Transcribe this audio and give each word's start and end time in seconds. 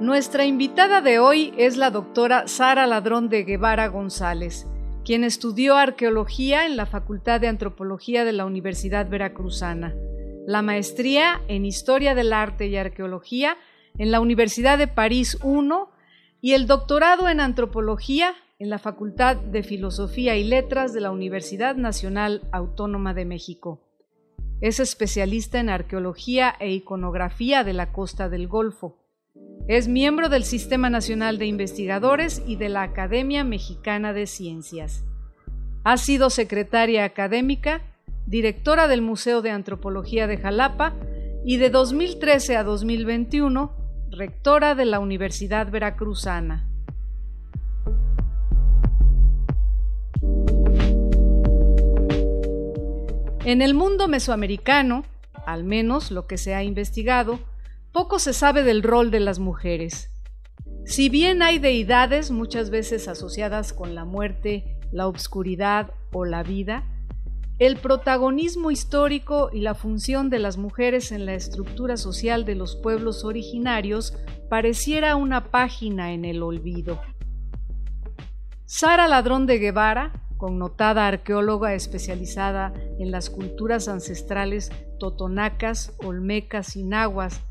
Nuestra 0.00 0.46
invitada 0.46 1.02
de 1.02 1.18
hoy 1.18 1.52
es 1.58 1.76
la 1.76 1.90
doctora 1.90 2.48
Sara 2.48 2.86
Ladrón 2.86 3.28
de 3.28 3.44
Guevara 3.44 3.88
González, 3.88 4.66
quien 5.04 5.24
estudió 5.24 5.76
arqueología 5.76 6.64
en 6.64 6.78
la 6.78 6.86
Facultad 6.86 7.38
de 7.38 7.48
Antropología 7.48 8.24
de 8.24 8.32
la 8.32 8.46
Universidad 8.46 9.10
Veracruzana, 9.10 9.94
la 10.46 10.62
maestría 10.62 11.42
en 11.48 11.66
Historia 11.66 12.14
del 12.14 12.32
Arte 12.32 12.66
y 12.68 12.78
Arqueología 12.78 13.58
en 13.98 14.10
la 14.10 14.20
Universidad 14.20 14.78
de 14.78 14.88
París 14.88 15.38
I 15.44 15.68
y 16.40 16.54
el 16.54 16.66
doctorado 16.66 17.28
en 17.28 17.38
Antropología 17.38 18.32
en 18.58 18.70
la 18.70 18.78
Facultad 18.78 19.36
de 19.36 19.62
Filosofía 19.62 20.34
y 20.34 20.44
Letras 20.44 20.94
de 20.94 21.02
la 21.02 21.10
Universidad 21.10 21.76
Nacional 21.76 22.40
Autónoma 22.52 23.12
de 23.12 23.26
México. 23.26 23.82
Es 24.62 24.80
especialista 24.80 25.60
en 25.60 25.68
arqueología 25.68 26.54
e 26.58 26.72
iconografía 26.72 27.64
de 27.64 27.74
la 27.74 27.92
costa 27.92 28.30
del 28.30 28.48
Golfo 28.48 28.99
es 29.68 29.86
miembro 29.86 30.28
del 30.28 30.42
Sistema 30.42 30.90
Nacional 30.90 31.38
de 31.38 31.46
Investigadores 31.46 32.42
y 32.44 32.56
de 32.56 32.68
la 32.68 32.82
Academia 32.82 33.44
Mexicana 33.44 34.12
de 34.12 34.26
Ciencias. 34.26 35.04
Ha 35.84 35.96
sido 35.96 36.28
secretaria 36.28 37.04
académica, 37.04 37.82
directora 38.26 38.88
del 38.88 39.00
Museo 39.00 39.42
de 39.42 39.50
Antropología 39.50 40.26
de 40.26 40.38
Jalapa 40.38 40.96
y 41.44 41.58
de 41.58 41.70
2013 41.70 42.56
a 42.56 42.64
2021, 42.64 43.72
rectora 44.10 44.74
de 44.74 44.84
la 44.86 44.98
Universidad 44.98 45.70
Veracruzana. 45.70 46.66
En 53.44 53.62
el 53.62 53.74
mundo 53.74 54.06
mesoamericano, 54.06 55.04
al 55.46 55.64
menos 55.64 56.10
lo 56.10 56.26
que 56.26 56.36
se 56.36 56.54
ha 56.54 56.62
investigado, 56.62 57.38
poco 57.92 58.18
se 58.18 58.32
sabe 58.32 58.62
del 58.62 58.82
rol 58.82 59.10
de 59.10 59.20
las 59.20 59.38
mujeres. 59.38 60.10
Si 60.84 61.08
bien 61.08 61.42
hay 61.42 61.58
deidades 61.58 62.30
muchas 62.30 62.70
veces 62.70 63.08
asociadas 63.08 63.72
con 63.72 63.94
la 63.94 64.04
muerte, 64.04 64.78
la 64.92 65.06
obscuridad 65.06 65.92
o 66.12 66.24
la 66.24 66.42
vida, 66.42 66.84
el 67.58 67.76
protagonismo 67.76 68.70
histórico 68.70 69.50
y 69.52 69.60
la 69.60 69.74
función 69.74 70.30
de 70.30 70.38
las 70.38 70.56
mujeres 70.56 71.12
en 71.12 71.26
la 71.26 71.34
estructura 71.34 71.96
social 71.96 72.44
de 72.44 72.54
los 72.54 72.74
pueblos 72.74 73.24
originarios 73.24 74.16
pareciera 74.48 75.14
una 75.14 75.50
página 75.50 76.12
en 76.12 76.24
el 76.24 76.42
olvido. 76.42 77.00
Sara 78.64 79.08
Ladrón 79.08 79.46
de 79.46 79.58
Guevara, 79.58 80.12
connotada 80.38 81.06
arqueóloga 81.06 81.74
especializada 81.74 82.72
en 82.98 83.10
las 83.10 83.28
culturas 83.28 83.88
ancestrales 83.88 84.70
totonacas, 84.98 85.94
olmecas 85.98 86.76
y 86.76 86.82
nahuas, 86.82 87.42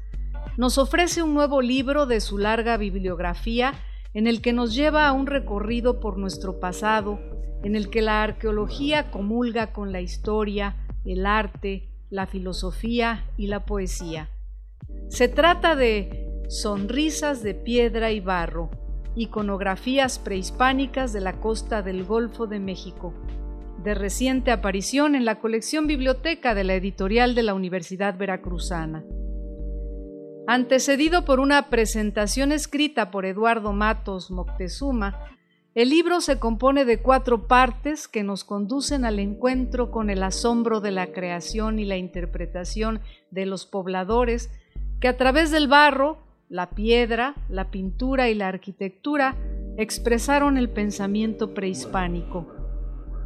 nos 0.60 0.78
ofrece 0.78 1.24
un 1.24 1.34
nuevo 1.34 1.62
libro 1.62 2.06
de 2.06 2.20
su 2.20 2.38
larga 2.38 2.76
bibliografía 2.76 3.76
en 4.14 4.28
el 4.28 4.42
que 4.42 4.52
nos 4.52 4.76
lleva 4.76 5.08
a 5.08 5.14
un 5.14 5.26
recorrido 5.26 6.02
por 6.02 6.18
nuestro 6.18 6.60
pasado, 6.60 7.18
en 7.64 7.78
el 7.78 7.90
que 7.90 8.02
la 8.02 8.24
arqueología 8.24 9.10
comulga 9.10 9.72
con 9.72 9.94
la 9.94 10.02
historia, 10.02 10.76
el 11.06 11.26
arte, 11.26 11.88
la 12.10 12.28
filosofía 12.28 13.24
y 13.38 13.48
la 13.48 13.66
poesía. 13.66 14.32
Se 15.08 15.30
trata 15.30 15.78
de 15.78 16.28
Sonrisas 16.50 17.42
de 17.42 17.54
piedra 17.54 18.12
y 18.12 18.20
barro, 18.20 18.70
iconografías 19.16 20.20
prehispánicas 20.20 21.14
de 21.14 21.22
la 21.22 21.40
costa 21.40 21.84
del 21.84 22.04
Golfo 22.04 22.48
de 22.48 22.60
México, 22.60 23.14
de 23.82 23.94
reciente 23.94 24.52
aparición 24.52 25.16
en 25.16 25.24
la 25.24 25.40
colección 25.40 25.88
biblioteca 25.88 26.54
de 26.54 26.66
la 26.66 26.76
editorial 26.76 27.34
de 27.34 27.44
la 27.44 27.54
Universidad 27.54 28.18
Veracruzana. 28.18 29.06
Antecedido 30.52 31.26
por 31.26 31.40
una 31.40 31.70
presentación 31.70 32.52
escrita 32.52 33.12
por 33.12 33.28
Eduardo 33.28 33.72
Matos 33.72 34.32
Moctezuma, 34.32 35.24
el 35.76 35.90
libro 35.90 36.22
se 36.22 36.40
compone 36.40 36.86
de 36.86 36.98
cuatro 36.98 37.46
partes 37.46 38.08
que 38.08 38.24
nos 38.24 38.44
conducen 38.44 39.06
al 39.06 39.20
encuentro 39.20 39.92
con 39.92 40.10
el 40.10 40.24
asombro 40.24 40.82
de 40.82 40.90
la 40.90 41.12
creación 41.12 41.78
y 41.78 41.86
la 41.86 41.98
interpretación 41.98 43.00
de 43.30 43.46
los 43.46 43.68
pobladores 43.68 44.50
que 45.00 45.08
a 45.08 45.18
través 45.18 45.52
del 45.52 45.68
barro, 45.68 46.18
la 46.50 46.72
piedra, 46.72 47.36
la 47.48 47.70
pintura 47.70 48.30
y 48.30 48.34
la 48.34 48.48
arquitectura 48.48 49.36
expresaron 49.78 50.58
el 50.58 50.72
pensamiento 50.72 51.54
prehispánico. 51.54 52.48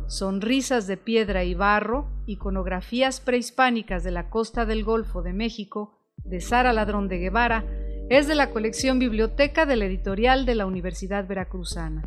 Sonrisas 0.07 0.87
de 0.87 0.97
piedra 0.97 1.45
y 1.45 1.53
barro, 1.53 2.05
iconografías 2.25 3.21
prehispánicas 3.21 4.03
de 4.03 4.11
la 4.11 4.29
costa 4.29 4.65
del 4.65 4.83
Golfo 4.83 5.21
de 5.21 5.31
México, 5.31 6.02
de 6.23 6.41
Sara 6.41 6.73
Ladrón 6.73 7.07
de 7.07 7.17
Guevara 7.17 7.65
es 8.09 8.27
de 8.27 8.35
la 8.35 8.49
colección 8.49 8.99
Biblioteca 8.99 9.65
de 9.65 9.75
la 9.75 9.85
editorial 9.85 10.45
de 10.45 10.55
la 10.55 10.65
Universidad 10.65 11.27
Veracruzana. 11.27 12.03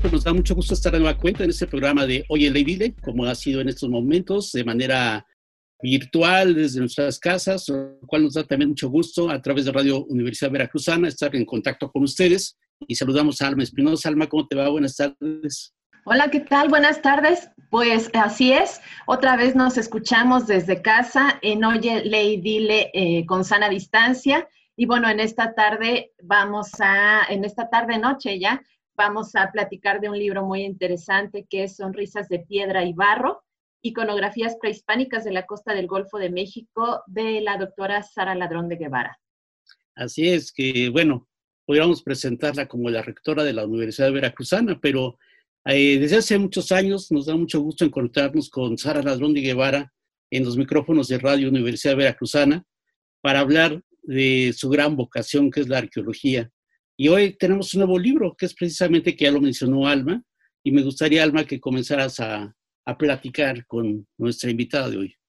Pues 0.00 0.12
nos 0.12 0.24
da 0.24 0.32
mucho 0.32 0.54
gusto 0.54 0.74
estar 0.74 0.94
en 0.94 1.02
nueva 1.02 1.18
cuenta 1.18 1.44
en 1.44 1.50
este 1.50 1.66
programa 1.66 2.06
de 2.06 2.24
Oye 2.28 2.50
Ley 2.50 2.94
como 3.02 3.26
ha 3.26 3.34
sido 3.34 3.60
en 3.60 3.68
estos 3.68 3.90
momentos, 3.90 4.50
de 4.52 4.64
manera 4.64 5.26
virtual 5.82 6.54
desde 6.54 6.80
nuestras 6.80 7.18
casas, 7.18 7.68
lo 7.68 7.98
cual 8.06 8.24
nos 8.24 8.34
da 8.34 8.44
también 8.44 8.70
mucho 8.70 8.88
gusto 8.88 9.30
a 9.30 9.40
través 9.40 9.66
de 9.66 9.72
Radio 9.72 10.04
Universidad 10.06 10.50
Veracruzana 10.50 11.08
estar 11.08 11.34
en 11.36 11.44
contacto 11.44 11.90
con 11.90 12.02
ustedes 12.02 12.58
y 12.86 12.94
saludamos 12.94 13.40
a 13.40 13.48
Alma 13.48 13.62
Espinosa. 13.62 14.08
Alma, 14.08 14.28
¿cómo 14.28 14.46
te 14.46 14.56
va? 14.56 14.68
Buenas 14.68 14.96
tardes. 14.96 15.74
Hola, 16.04 16.30
¿qué 16.30 16.40
tal? 16.40 16.68
Buenas 16.68 17.02
tardes. 17.02 17.50
Pues 17.70 18.10
así 18.14 18.52
es, 18.52 18.80
otra 19.06 19.36
vez 19.36 19.54
nos 19.54 19.78
escuchamos 19.78 20.46
desde 20.46 20.82
casa 20.82 21.38
en 21.42 21.64
Oye, 21.64 22.04
Ley, 22.04 22.40
Dile 22.40 22.90
eh, 22.94 23.24
con 23.26 23.44
sana 23.44 23.68
distancia. 23.68 24.48
Y 24.76 24.86
bueno, 24.86 25.08
en 25.08 25.20
esta 25.20 25.54
tarde 25.54 26.12
vamos 26.22 26.70
a, 26.80 27.22
en 27.28 27.44
esta 27.44 27.68
tarde 27.68 27.98
noche 27.98 28.40
ya, 28.40 28.62
vamos 28.96 29.36
a 29.36 29.52
platicar 29.52 30.00
de 30.00 30.08
un 30.08 30.18
libro 30.18 30.44
muy 30.44 30.62
interesante 30.62 31.46
que 31.48 31.64
es 31.64 31.76
Sonrisas 31.76 32.28
de 32.28 32.40
Piedra 32.40 32.84
y 32.84 32.92
Barro, 32.92 33.44
iconografías 33.82 34.56
prehispánicas 34.60 35.24
de 35.24 35.32
la 35.32 35.46
costa 35.46 35.74
del 35.74 35.86
Golfo 35.86 36.18
de 36.18 36.30
México 36.30 37.02
de 37.06 37.40
la 37.40 37.56
doctora 37.56 38.02
Sara 38.02 38.34
Ladrón 38.34 38.68
de 38.68 38.76
Guevara. 38.76 39.18
Así 39.94 40.28
es 40.28 40.50
que, 40.50 40.88
bueno, 40.88 41.28
podríamos 41.70 42.02
presentarla 42.02 42.66
como 42.66 42.90
la 42.90 43.00
rectora 43.00 43.44
de 43.44 43.52
la 43.52 43.64
Universidad 43.64 44.10
Veracruzana, 44.10 44.80
pero 44.80 45.16
eh, 45.64 46.00
desde 46.00 46.16
hace 46.16 46.36
muchos 46.36 46.72
años 46.72 47.12
nos 47.12 47.26
da 47.26 47.36
mucho 47.36 47.60
gusto 47.60 47.84
encontrarnos 47.84 48.50
con 48.50 48.76
Sara 48.76 49.04
Ladrón 49.04 49.34
de 49.34 49.40
Guevara 49.42 49.92
en 50.32 50.44
los 50.44 50.56
micrófonos 50.56 51.06
de 51.06 51.18
Radio 51.18 51.48
Universidad 51.48 51.94
Veracruzana 51.94 52.64
para 53.20 53.38
hablar 53.38 53.80
de 54.02 54.52
su 54.52 54.68
gran 54.68 54.96
vocación 54.96 55.48
que 55.48 55.60
es 55.60 55.68
la 55.68 55.78
arqueología. 55.78 56.50
Y 56.96 57.06
hoy 57.06 57.36
tenemos 57.38 57.72
un 57.74 57.82
nuevo 57.82 58.00
libro 58.00 58.34
que 58.36 58.46
es 58.46 58.54
precisamente 58.54 59.14
que 59.14 59.26
ya 59.26 59.30
lo 59.30 59.40
mencionó 59.40 59.86
Alma 59.86 60.24
y 60.64 60.72
me 60.72 60.82
gustaría, 60.82 61.22
Alma, 61.22 61.44
que 61.44 61.60
comenzaras 61.60 62.18
a, 62.18 62.52
a 62.84 62.98
platicar 62.98 63.64
con 63.66 64.08
nuestra 64.18 64.50
invitada 64.50 64.90
de 64.90 64.96
hoy. 64.96 65.19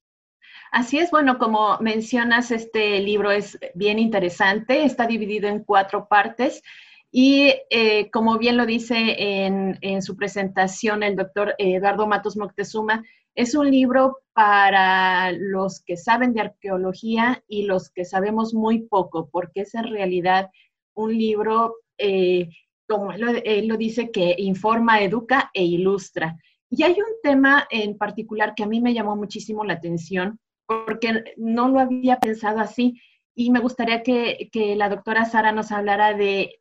Así 0.72 1.00
es, 1.00 1.12
bueno, 1.12 1.38
como 1.38 1.78
mencionas, 1.82 2.50
este 2.50 3.02
libro 3.02 3.30
es 3.30 3.60
bien 3.76 4.00
interesante, 4.00 4.86
está 4.86 5.06
dividido 5.06 5.50
en 5.50 5.66
cuatro 5.66 6.08
partes 6.08 6.64
y 7.12 7.54
eh, 7.70 8.10
como 8.10 8.38
bien 8.38 8.56
lo 8.56 8.66
dice 8.66 9.44
en, 9.46 10.02
su 10.02 10.16
presentación 10.16 11.04
el 11.04 11.18
doctor 11.18 11.56
Eduardo 11.58 12.08
Matos 12.08 12.38
Moctezuma, 12.38 13.04
es 13.36 13.54
un 13.54 13.70
libro 13.70 14.20
para 14.32 15.34
los 15.34 15.82
que 15.82 15.98
saben 15.98 16.34
de 16.34 16.40
arqueología 16.40 17.44
y 17.50 17.64
los 17.64 17.90
que 17.90 18.06
sabemos 18.06 18.54
muy 18.54 18.84
poco, 18.84 19.30
porque 19.30 19.62
es 19.62 19.76
en 19.76 19.92
realidad 19.92 20.52
un 20.94 21.18
libro, 21.18 21.76
eh, 21.98 22.48
como 22.88 23.12
él 23.12 23.68
lo 23.68 23.76
dice, 23.76 24.10
que 24.10 24.36
informa, 24.38 25.02
educa 25.02 25.52
e 25.54 25.66
ilustra. 25.66 26.38
Y 26.70 26.84
hay 26.84 26.94
un 26.94 27.16
tema 27.22 27.68
en 27.70 27.98
particular 27.98 28.56
que 28.56 28.64
a 28.64 28.68
mí 28.68 28.80
me 28.80 28.94
llamó 28.94 29.18
muchísimo 29.18 29.66
la 29.66 29.74
atención 29.74 30.40
porque 30.66 31.36
no 31.38 31.70
lo 31.70 31.80
había 31.80 32.20
pensado 32.20 32.60
así. 32.60 33.02
Y 33.34 33.52
me 33.52 33.60
gustaría 33.60 34.04
que, 34.04 34.50
la 34.78 34.90
doctora 34.90 35.26
Sara 35.26 35.52
nos 35.52 35.72
hablara 35.72 36.14
de, 36.14 36.60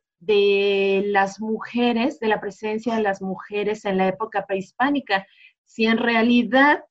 las 1.07 1.39
mujeres, 1.39 2.19
de 2.19 2.27
la 2.27 2.39
presencia 2.39 2.95
de 2.95 3.01
las 3.03 3.21
mujeres 3.21 3.85
en 3.85 3.97
la 3.97 4.07
época 4.07 4.45
prehispánica. 4.45 5.25
Si 5.65 5.85
en 5.85 5.97
realidad 5.97 6.83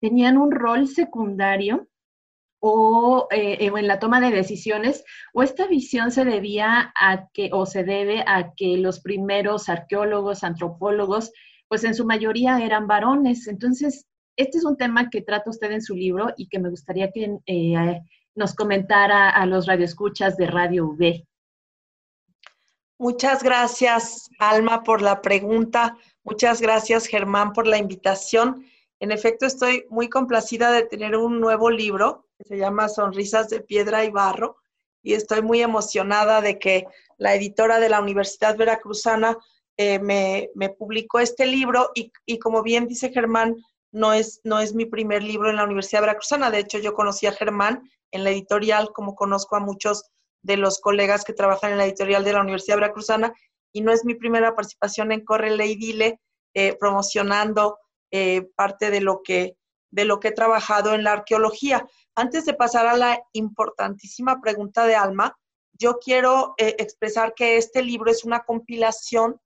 tenían 0.00 0.36
un 0.38 0.50
rol 0.50 0.88
secundario 0.88 1.88
o 2.60 3.26
eh, 3.30 3.58
en 3.60 3.88
la 3.88 3.98
toma 3.98 4.20
de 4.20 4.30
decisiones, 4.30 5.04
o 5.32 5.42
esta 5.42 5.66
visión 5.66 6.12
se 6.12 6.24
debía 6.24 6.92
a 6.94 7.28
que, 7.32 7.50
o 7.52 7.66
se 7.66 7.82
debe 7.82 8.22
a 8.26 8.54
que 8.54 8.76
los 8.76 9.00
primeros 9.00 9.68
arqueólogos, 9.68 10.44
antropólogos, 10.44 11.32
pues 11.66 11.84
en 11.84 11.94
su 11.94 12.06
mayoría 12.06 12.64
eran 12.64 12.86
varones. 12.86 13.48
Entonces, 13.48 14.06
este 14.36 14.58
es 14.58 14.64
un 14.64 14.76
tema 14.76 15.10
que 15.10 15.22
trata 15.22 15.50
usted 15.50 15.70
en 15.72 15.82
su 15.82 15.94
libro 15.94 16.28
y 16.36 16.48
que 16.48 16.58
me 16.58 16.70
gustaría 16.70 17.10
que 17.10 17.38
eh, 17.46 18.00
nos 18.34 18.54
comentara 18.54 19.30
a 19.30 19.46
los 19.46 19.66
radioescuchas 19.66 20.36
de 20.36 20.46
Radio 20.46 20.86
V. 20.86 21.26
Muchas 22.98 23.42
gracias, 23.42 24.30
Alma, 24.38 24.84
por 24.84 25.02
la 25.02 25.20
pregunta. 25.22 25.96
Muchas 26.22 26.60
gracias, 26.60 27.06
Germán, 27.06 27.52
por 27.52 27.66
la 27.66 27.78
invitación. 27.78 28.64
En 29.00 29.10
efecto, 29.10 29.44
estoy 29.44 29.84
muy 29.90 30.08
complacida 30.08 30.70
de 30.70 30.84
tener 30.84 31.16
un 31.16 31.40
nuevo 31.40 31.70
libro 31.70 32.28
que 32.38 32.44
se 32.44 32.58
llama 32.58 32.88
Sonrisas 32.88 33.48
de 33.48 33.60
Piedra 33.60 34.04
y 34.04 34.10
Barro 34.10 34.56
y 35.02 35.14
estoy 35.14 35.42
muy 35.42 35.60
emocionada 35.60 36.40
de 36.40 36.58
que 36.58 36.86
la 37.18 37.34
editora 37.34 37.80
de 37.80 37.88
la 37.88 38.00
Universidad 38.00 38.56
Veracruzana 38.56 39.36
eh, 39.76 39.98
me, 39.98 40.68
publicó 40.78 41.18
este 41.18 41.46
libro 41.46 41.90
y, 41.94 42.12
y, 42.24 42.38
como 42.38 42.62
bien 42.62 42.86
dice 42.86 43.10
Germán, 43.10 43.56
no 43.92 44.12
es, 44.12 44.40
no 44.42 44.58
es 44.58 44.74
mi 44.74 44.86
primer 44.86 45.22
libro 45.22 45.50
en 45.50 45.56
la 45.56 45.64
Universidad 45.64 46.00
Veracruzana. 46.00 46.50
De 46.50 46.58
hecho, 46.58 46.78
yo 46.78 46.94
conocí 46.94 47.26
a 47.26 47.32
Germán 47.32 47.88
en 48.10 48.24
la 48.24 48.30
editorial, 48.30 48.90
como 48.92 49.14
conozco 49.14 49.56
a 49.56 49.60
muchos 49.60 50.10
de 50.42 50.56
los 50.56 50.80
colegas 50.80 51.24
que 51.24 51.34
trabajan 51.34 51.72
en 51.72 51.78
la 51.78 51.84
editorial 51.84 52.24
de 52.24 52.32
la 52.32 52.40
Universidad 52.40 52.76
Veracruzana, 52.76 53.32
y 53.72 53.80
no 53.82 53.92
es 53.92 54.04
mi 54.04 54.14
primera 54.14 54.54
participación 54.54 55.12
en 55.12 55.24
Corre 55.24 55.50
Ley 55.50 55.76
Dile, 55.76 56.20
eh, 56.54 56.76
promocionando 56.78 57.78
eh, 58.10 58.48
parte 58.56 58.90
de 58.90 59.00
lo, 59.00 59.22
que, 59.22 59.56
de 59.90 60.04
lo 60.04 60.20
que 60.20 60.28
he 60.28 60.32
trabajado 60.32 60.94
en 60.94 61.04
la 61.04 61.12
arqueología. 61.12 61.86
Antes 62.14 62.44
de 62.44 62.54
pasar 62.54 62.86
a 62.86 62.96
la 62.96 63.22
importantísima 63.32 64.40
pregunta 64.40 64.86
de 64.86 64.96
Alma, 64.96 65.38
yo 65.72 65.98
quiero 65.98 66.54
eh, 66.58 66.76
expresar 66.78 67.34
que 67.34 67.56
este 67.56 67.82
libro 67.82 68.10
es 68.10 68.24
una 68.24 68.44
compilación 68.44 69.40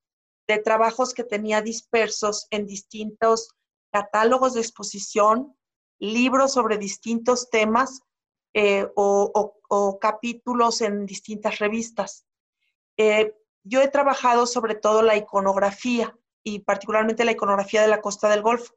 de 0.48 0.58
trabajos 0.58 1.14
que 1.14 1.24
tenía 1.24 1.62
dispersos 1.62 2.46
en 2.50 2.66
distintos 2.66 3.50
catálogos 3.96 4.52
de 4.52 4.60
exposición, 4.60 5.56
libros 5.98 6.52
sobre 6.52 6.76
distintos 6.76 7.48
temas 7.48 8.02
eh, 8.52 8.86
o, 8.94 9.98
capítulos 9.98 10.82
en 10.82 11.06
distintas 11.06 11.58
revistas. 11.58 12.26
yo 13.64 13.80
he 13.80 13.88
trabajado 13.88 14.46
sobre 14.46 14.74
todo 14.74 15.00
la 15.02 15.16
iconografía 15.16 16.14
y 16.44 16.60
particularmente 16.60 17.24
la 17.24 17.32
iconografía 17.32 17.80
de 17.80 17.88
la 17.88 18.02
costa 18.02 18.28
del 18.28 18.42
Golfo. 18.42 18.74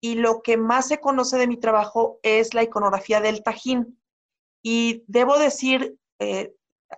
Y 0.00 0.14
lo 0.14 0.42
que 0.42 0.56
más 0.56 0.88
se 0.88 0.98
conoce 0.98 1.36
de 1.36 1.46
mi 1.46 1.58
trabajo 1.58 2.18
es 2.22 2.54
la 2.54 2.62
iconografía 2.62 3.20
del 3.20 3.42
Tajín. 3.42 4.00
Y 4.62 5.04
debo 5.06 5.38
decir, 5.38 5.98
eh, 6.18 6.56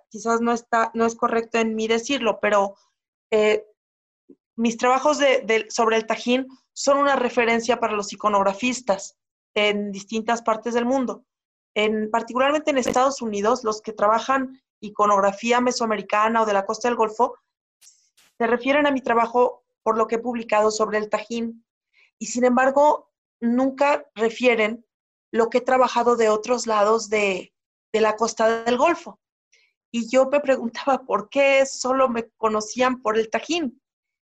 quizás 0.09 0.41
no, 0.41 0.53
está, 0.53 0.91
no 0.95 1.05
es 1.05 1.17
correcto 1.17 1.59
en 1.59 1.75
mí 1.75 1.89
decirlo, 1.89 2.39
pero 2.41 2.77
eh, 3.31 3.67
mis 4.61 4.77
trabajos 4.77 5.19
sobre 5.71 5.97
el 5.97 6.07
Tajín 6.07 6.47
son 6.75 6.99
una 6.99 7.17
referencia 7.17 7.81
para 7.81 7.95
los 7.95 8.13
iconografistas 8.13 9.17
en 9.55 9.91
distintas 9.91 10.43
partes 10.43 10.75
del 10.75 10.85
mundo. 10.85 11.25
En, 11.75 12.11
particularmente 12.11 12.71
en 12.71 12.77
Estados 12.77 13.23
Unidos, 13.23 13.65
los 13.65 13.81
que 13.81 13.95
trabajan 13.95 14.61
iconografía 14.81 15.63
mesoamericana 15.63 16.43
o 16.43 16.47
de 16.47 16.53
la 16.53 16.67
costa 16.67 16.89
del 16.89 16.99
Golfo 16.99 17.39
se 18.37 18.47
refieren 18.47 18.87
a 18.87 18.91
mi 18.91 19.01
trabajo 19.01 19.65
por 19.83 19.97
lo 19.97 20.07
que 20.07 20.17
he 20.17 20.19
publicado 20.19 20.71
sobre 20.71 20.99
el 20.99 21.09
Tajín. 21.09 21.65
Y 22.19 22.27
sin 22.27 22.45
embargo, 22.45 23.11
nunca 23.41 24.05
refieren 24.15 24.85
lo 25.33 25.49
que 25.49 25.59
he 25.59 25.63
trabajado 25.63 26.17
de 26.17 26.29
otros 26.29 26.67
lados 26.67 27.09
de, 27.09 27.55
la 27.95 28.15
costa 28.15 28.63
del 28.65 28.77
Golfo. 28.77 29.21
Y 29.91 30.11
yo 30.11 30.27
me 30.27 30.41
preguntaba 30.41 31.03
por 31.07 31.31
qué 31.31 31.65
solo 31.65 32.11
me 32.11 32.29
conocían 32.37 33.01
por 33.01 33.17
el 33.17 33.31
Tajín. 33.31 33.80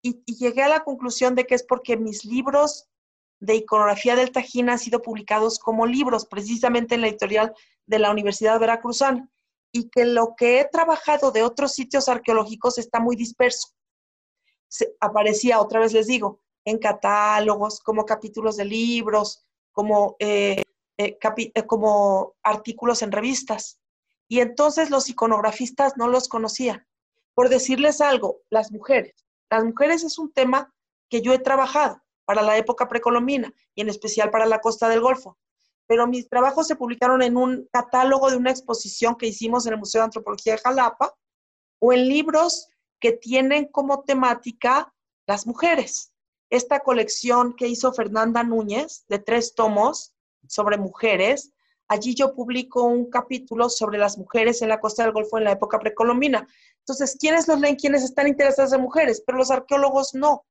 Y, 0.03 0.23
llegué 0.27 0.63
a 0.63 0.69
la 0.69 0.85
conclusión 0.85 1.35
de 1.35 1.47
que 1.47 1.55
es 1.55 1.63
porque 1.63 1.97
mis 1.97 2.25
libros 2.25 2.89
de 3.41 3.57
iconografía 3.57 4.17
del 4.17 4.33
Tajín 4.33 4.71
han 4.71 4.79
sido 4.79 5.03
publicados 5.03 5.59
como 5.59 5.87
libros, 5.87 6.27
precisamente 6.27 6.95
en 6.95 7.03
la 7.03 7.09
editorial 7.09 7.55
de 7.87 7.99
la 7.99 8.11
Universidad 8.11 8.59
Veracruzana, 8.59 9.29
y 9.73 9.89
que 9.91 10.05
lo 10.05 10.35
que 10.37 10.61
he 10.61 10.65
trabajado 10.65 11.31
de 11.31 11.43
otros 11.43 11.73
sitios 11.73 12.09
arqueológicos 12.09 12.79
está 12.79 13.01
muy 13.01 13.17
disperso 13.17 13.69
aparecía, 15.01 15.61
otra 15.61 15.81
vez 15.81 15.93
les 15.93 16.07
digo, 16.07 16.41
en 16.65 16.79
catálogos, 16.79 17.81
como 17.81 18.05
capítulos 18.05 18.57
de 18.57 18.65
libros, 18.65 19.45
como, 19.73 20.17
eh, 20.19 20.63
eh, 20.99 21.19
eh, 21.23 21.67
como 21.67 22.35
artículos 22.43 23.03
en 23.03 23.13
revistas. 23.13 23.81
Y 24.29 24.41
entonces 24.41 24.91
los 24.91 25.09
iconografistas 25.09 25.97
no 25.97 26.09
los 26.09 26.29
conocían. 26.29 26.87
Por 27.35 27.49
decirles 27.49 28.01
algo, 28.01 28.41
las 28.51 28.71
mujeres. 28.73 29.15
Las 29.51 29.65
mujeres 29.65 30.05
es 30.05 30.19
un 30.19 30.33
tema 30.33 30.73
que 31.09 31.23
yo 31.23 31.33
he 31.33 31.39
trabajado 31.39 32.03
para 32.25 32.43
la 32.43 32.57
época 32.59 32.89
precolombina 32.89 33.53
y 33.75 33.81
en 33.81 33.89
especial 33.89 34.31
para 34.31 34.47
la 34.47 34.61
costa 34.61 34.89
del 34.89 35.01
Golfo. 35.01 35.39
Pero 35.87 36.07
mis 36.07 36.29
trabajos 36.29 36.67
se 36.67 36.77
publicaron 36.77 37.23
en 37.23 37.37
un 37.37 37.67
catálogo 37.73 38.31
de 38.31 38.37
una 38.37 38.51
exposición 38.51 39.17
que 39.17 39.27
hicimos 39.27 39.67
en 39.67 39.73
el 39.73 39.79
Museo 39.79 40.03
de 40.03 40.07
Antropología 40.07 40.53
de 40.53 40.59
Jalapa 40.59 41.15
o 41.79 41.93
en 41.93 42.09
libros 42.09 42.69
que 43.01 43.13
tienen 43.13 43.67
como 43.67 44.03
temática 44.03 44.93
las 45.27 45.47
mujeres. 45.47 46.13
Esta 46.51 46.81
colección 46.81 47.55
que 47.55 47.69
hizo 47.69 47.93
Fernanda 47.93 48.43
Núñez 48.43 49.05
de 49.09 49.19
tres 49.19 49.55
tomos 49.55 50.15
sobre 50.47 50.77
mujeres, 50.77 51.53
allí 51.89 52.15
yo 52.15 52.35
publico 52.35 52.85
un 52.85 53.11
capítulo 53.11 53.69
sobre 53.69 53.99
las 53.99 54.19
mujeres 54.19 54.63
en 54.63 54.69
la 54.69 54.81
costa 54.81 55.03
del 55.03 55.13
Golfo 55.13 55.39
en 55.39 55.45
la 55.45 55.53
época 55.53 55.79
precolombina. 55.79 56.47
Entonces, 56.81 57.17
¿quiénes 57.19 57.49
los 57.49 57.59
leen? 57.61 57.77
¿Quiénes 57.77 58.05
están 58.05 58.29
interesados 58.29 58.73
en 58.73 58.83
mujeres? 58.83 59.23
Pero 59.27 59.39
los 59.39 59.51
arqueólogos 59.51 60.15
no. 60.15 60.45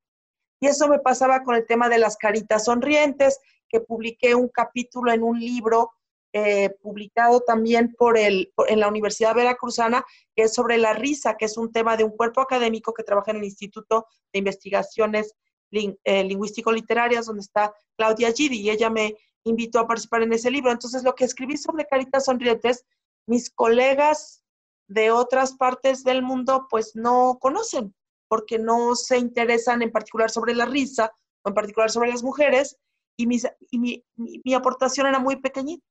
Y 0.59 0.67
eso 0.67 0.87
me 0.87 0.99
pasaba 0.99 1.43
con 1.43 1.55
el 1.55 1.65
tema 1.65 1.87
de 1.89 1.99
las 1.99 2.17
caritas 2.17 2.65
sonrientes, 2.65 3.39
que 3.69 3.79
publiqué 3.79 4.33
un 4.33 4.49
capítulo 4.49 5.11
en 5.11 5.23
un 5.23 5.39
libro 5.39 5.91
eh, 6.33 6.71
publicado 6.81 7.41
también 7.41 7.93
por 7.97 8.17
el, 8.17 8.51
en 8.67 8.79
la 8.79 8.87
Universidad 8.87 9.35
Veracruzana, 9.35 10.05
que 10.35 10.43
es 10.43 10.53
sobre 10.53 10.77
la 10.77 10.93
risa, 10.93 11.37
que 11.37 11.45
es 11.45 11.57
un 11.57 11.71
tema 11.71 11.97
de 11.97 12.03
un 12.03 12.11
cuerpo 12.11 12.41
académico 12.41 12.93
que 12.93 13.03
trabaja 13.03 13.31
en 13.31 13.37
el 13.37 13.45
Instituto 13.45 14.07
de 14.33 14.39
Investigaciones 14.39 15.35
eh, 15.71 16.23
Lingüístico-Literarias, 16.23 17.25
donde 17.25 17.41
está 17.41 17.73
Claudia 17.95 18.31
Gidi, 18.31 18.61
y 18.61 18.69
ella 18.69 18.89
me 18.89 19.15
invitó 19.47 19.79
a 19.79 19.87
participar 19.87 20.23
en 20.23 20.33
ese 20.33 20.51
libro. 20.51 20.71
Entonces, 20.71 21.03
lo 21.03 21.15
que 21.15 21.25
escribí 21.25 21.57
sobre 21.57 21.87
Caritas 21.87 22.25
Sonrientes, 22.25 22.85
mis 23.27 23.49
colegas 23.49 24.43
de 24.87 25.11
otras 25.11 25.53
partes 25.53 26.03
del 26.03 26.21
mundo, 26.21 26.67
pues 26.69 26.95
no 26.95 27.37
conocen, 27.41 27.93
porque 28.27 28.59
no 28.59 28.95
se 28.95 29.17
interesan 29.17 29.81
en 29.81 29.91
particular 29.91 30.29
sobre 30.29 30.55
la 30.55 30.65
risa, 30.65 31.11
o 31.43 31.49
en 31.49 31.55
particular 31.55 31.91
sobre 31.91 32.09
las 32.09 32.23
mujeres, 32.23 32.77
y, 33.17 33.27
mis, 33.27 33.47
y 33.71 33.79
mi, 33.79 34.05
mi 34.15 34.53
aportación 34.53 35.07
era 35.07 35.19
muy 35.19 35.37
pequeñita. 35.37 35.83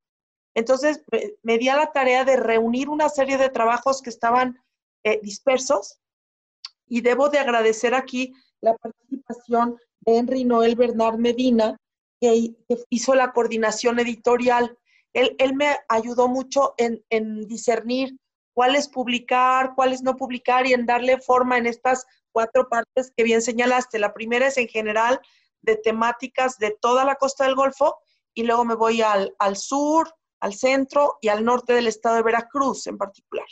Entonces 0.57 1.03
me, 1.43 1.59
di 1.59 1.69
a 1.69 1.77
la 1.77 1.93
tarea 1.93 2.25
de 2.25 2.37
reunir 2.37 2.89
una 2.89 3.11
serie 3.11 3.37
de 3.37 3.51
trabajos 3.51 4.01
que 4.01 4.09
estaban 4.09 4.59
eh, 5.05 5.21
dispersos 5.23 6.01
y 6.89 7.03
debo 7.03 7.29
de 7.29 7.39
agradecer 7.39 7.95
aquí 7.95 8.33
la 8.63 8.75
participación 8.75 9.77
de 10.01 10.17
Henry 10.17 10.45
Noel 10.45 10.75
Bernard 10.75 11.19
Medina, 11.19 11.77
que, 12.21 12.57
hizo 12.91 13.15
la 13.15 13.33
coordinación 13.33 13.99
editorial. 13.99 14.77
Él, 15.13 15.55
me 15.55 15.77
ayudó 15.89 16.29
mucho 16.29 16.75
en, 16.77 17.05
en 17.11 17.47
discernir 17.47 18.19
cuáles 18.55 18.89
publicar, 18.89 19.75
cuáles 19.75 20.03
no 20.03 20.17
publicar 20.17 20.67
y 20.67 20.73
en 20.73 20.87
darle 20.87 21.21
forma 21.21 21.59
en 21.59 21.67
estas 21.67 22.07
cuatro 22.33 22.69
partes 22.69 23.13
que 23.17 23.25
bien 23.25 23.41
señalaste. 23.43 23.99
La 23.99 24.13
primera 24.13 24.47
es 24.47 24.59
en 24.59 24.69
general 24.69 25.21
de 25.63 25.77
temáticas 25.77 26.59
de 26.59 26.77
toda 26.81 27.05
la 27.05 27.17
costa 27.17 27.45
del 27.45 27.55
Golfo 27.55 27.99
y 28.35 28.45
luego 28.45 28.65
me 28.65 28.75
voy 28.75 29.03
al, 29.03 29.35
al 29.39 29.57
sur, 29.57 30.15
al 30.41 30.55
centro 30.55 31.19
y 31.21 31.29
al 31.29 31.45
norte 31.45 31.73
del 31.73 31.87
estado 31.87 32.17
de 32.17 32.23
Veracruz 32.23 32.87
en 32.87 32.99
particular. 32.99 33.47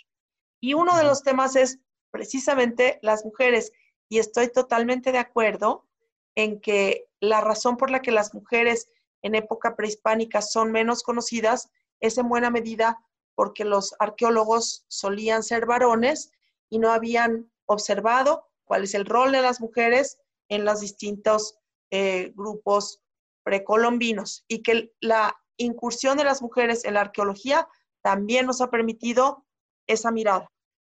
Y 0.60 0.74
uno 0.74 0.96
de 0.96 1.04
los 1.04 1.22
temas 1.22 1.56
es 1.56 1.78
precisamente 2.10 2.98
las 3.02 3.24
mujeres. 3.24 3.72
Y 4.08 4.18
estoy 4.18 4.48
totalmente 4.48 5.12
de 5.12 5.18
acuerdo 5.18 5.86
en 6.34 6.60
que 6.60 7.06
la 7.20 7.40
razón 7.40 7.76
por 7.76 7.90
la 7.90 8.02
que 8.02 8.10
las 8.10 8.34
mujeres 8.34 8.88
en 9.22 9.34
época 9.34 9.76
prehispánica 9.76 10.42
son 10.42 10.72
menos 10.72 11.02
conocidas 11.02 11.70
es 12.00 12.18
en 12.18 12.28
buena 12.28 12.50
medida 12.50 12.98
porque 13.34 13.64
los 13.64 13.94
arqueólogos 13.98 14.84
solían 14.88 15.42
ser 15.42 15.66
varones 15.66 16.30
y 16.68 16.78
no 16.78 16.90
habían 16.90 17.50
observado 17.66 18.46
cuál 18.64 18.84
es 18.84 18.94
el 18.94 19.06
rol 19.06 19.32
de 19.32 19.42
las 19.42 19.60
mujeres 19.60 20.18
en 20.48 20.64
los 20.64 20.80
distintos 20.80 21.58
eh, 21.90 22.32
grupos 22.34 23.02
precolombinos 23.42 24.44
y 24.48 24.62
que 24.62 24.92
la 25.00 25.36
incursión 25.56 26.16
de 26.16 26.24
las 26.24 26.42
mujeres 26.42 26.84
en 26.84 26.94
la 26.94 27.02
arqueología 27.02 27.68
también 28.02 28.46
nos 28.46 28.60
ha 28.60 28.70
permitido 28.70 29.46
esa 29.86 30.10
mirada. 30.10 30.50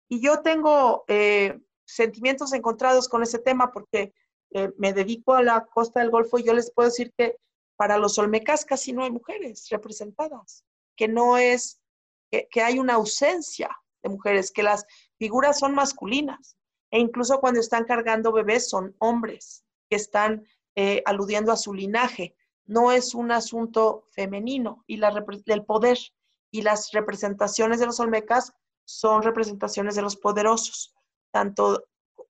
Y 0.08 0.20
yo 0.20 0.40
tengo 0.42 1.04
eh, 1.08 1.58
sentimientos 1.84 2.52
encontrados 2.52 3.08
con 3.08 3.22
ese 3.22 3.38
tema 3.38 3.70
porque 3.72 4.12
eh, 4.52 4.72
me 4.78 4.92
dedico 4.92 5.34
a 5.34 5.42
la 5.42 5.66
costa 5.66 6.00
del 6.00 6.10
Golfo 6.10 6.38
yo 6.38 6.54
les 6.54 6.72
puedo 6.72 6.88
decir 6.88 7.12
que 7.16 7.36
para 7.76 7.98
los 7.98 8.18
olmecas 8.18 8.64
casi 8.64 8.92
no 8.92 9.04
hay 9.04 9.10
mujeres 9.10 9.68
representadas, 9.70 10.64
que 10.96 11.08
no 11.08 11.36
es, 11.36 11.80
que, 12.30 12.62
hay 12.62 12.78
una 12.78 12.94
ausencia 12.94 13.70
de 14.02 14.08
mujeres, 14.08 14.50
que 14.50 14.62
las 14.62 14.86
figuras 15.18 15.58
son 15.58 15.74
masculinas 15.74 16.56
e 16.90 16.98
incluso 16.98 17.40
cuando 17.40 17.60
están 17.60 17.84
cargando 17.84 18.32
bebés 18.32 18.68
son 18.68 18.94
hombres 18.98 19.64
que 19.90 19.96
están 19.96 20.46
eh, 20.74 21.02
aludiendo 21.04 21.52
a 21.52 21.56
su 21.56 21.74
linaje. 21.74 22.34
No 22.64 22.92
es 22.92 23.14
un 23.14 23.30
asunto 23.30 24.04
femenino 24.12 24.84
y 24.86 24.96
la, 24.96 25.24
el 25.46 25.64
poder 25.64 25.98
y 26.50 26.62
las 26.62 26.92
representaciones 26.92 27.80
de 27.80 27.86
los 27.86 28.00
olmecas 28.00 28.52
son 28.84 29.22
representaciones 29.22 29.94
de 29.96 30.02
los 30.02 30.16
poderosos, 30.16 30.94
tanto 31.32 31.84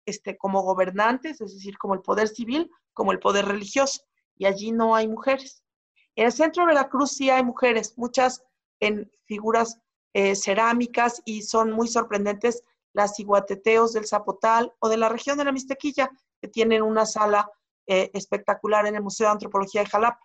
este, 0.06 0.36
como 0.36 0.62
gobernantes, 0.62 1.40
es 1.40 1.54
decir, 1.54 1.76
como 1.78 1.94
el 1.94 2.00
poder 2.00 2.28
civil, 2.28 2.70
como 2.94 3.12
el 3.12 3.18
poder 3.18 3.44
religioso. 3.46 4.02
Y 4.38 4.46
allí 4.46 4.72
no 4.72 4.94
hay 4.94 5.08
mujeres. 5.08 5.62
En 6.14 6.26
el 6.26 6.32
centro 6.32 6.62
de 6.62 6.68
Veracruz 6.68 7.12
sí 7.12 7.28
hay 7.28 7.44
mujeres, 7.44 7.94
muchas 7.96 8.42
en 8.80 9.10
figuras 9.24 9.78
eh, 10.14 10.34
cerámicas 10.34 11.20
y 11.24 11.42
son 11.42 11.72
muy 11.72 11.88
sorprendentes 11.88 12.62
las 12.94 13.18
iguateteos 13.20 13.92
del 13.92 14.06
Zapotal 14.06 14.72
o 14.78 14.88
de 14.88 14.96
la 14.96 15.10
región 15.10 15.36
de 15.36 15.44
la 15.44 15.52
Mixtequilla, 15.52 16.10
que 16.40 16.48
tienen 16.48 16.82
una 16.82 17.04
sala 17.04 17.50
eh, 17.86 18.10
espectacular 18.14 18.86
en 18.86 18.96
el 18.96 19.02
Museo 19.02 19.26
de 19.26 19.32
Antropología 19.32 19.82
de 19.82 19.90
Jalapa. 19.90 20.20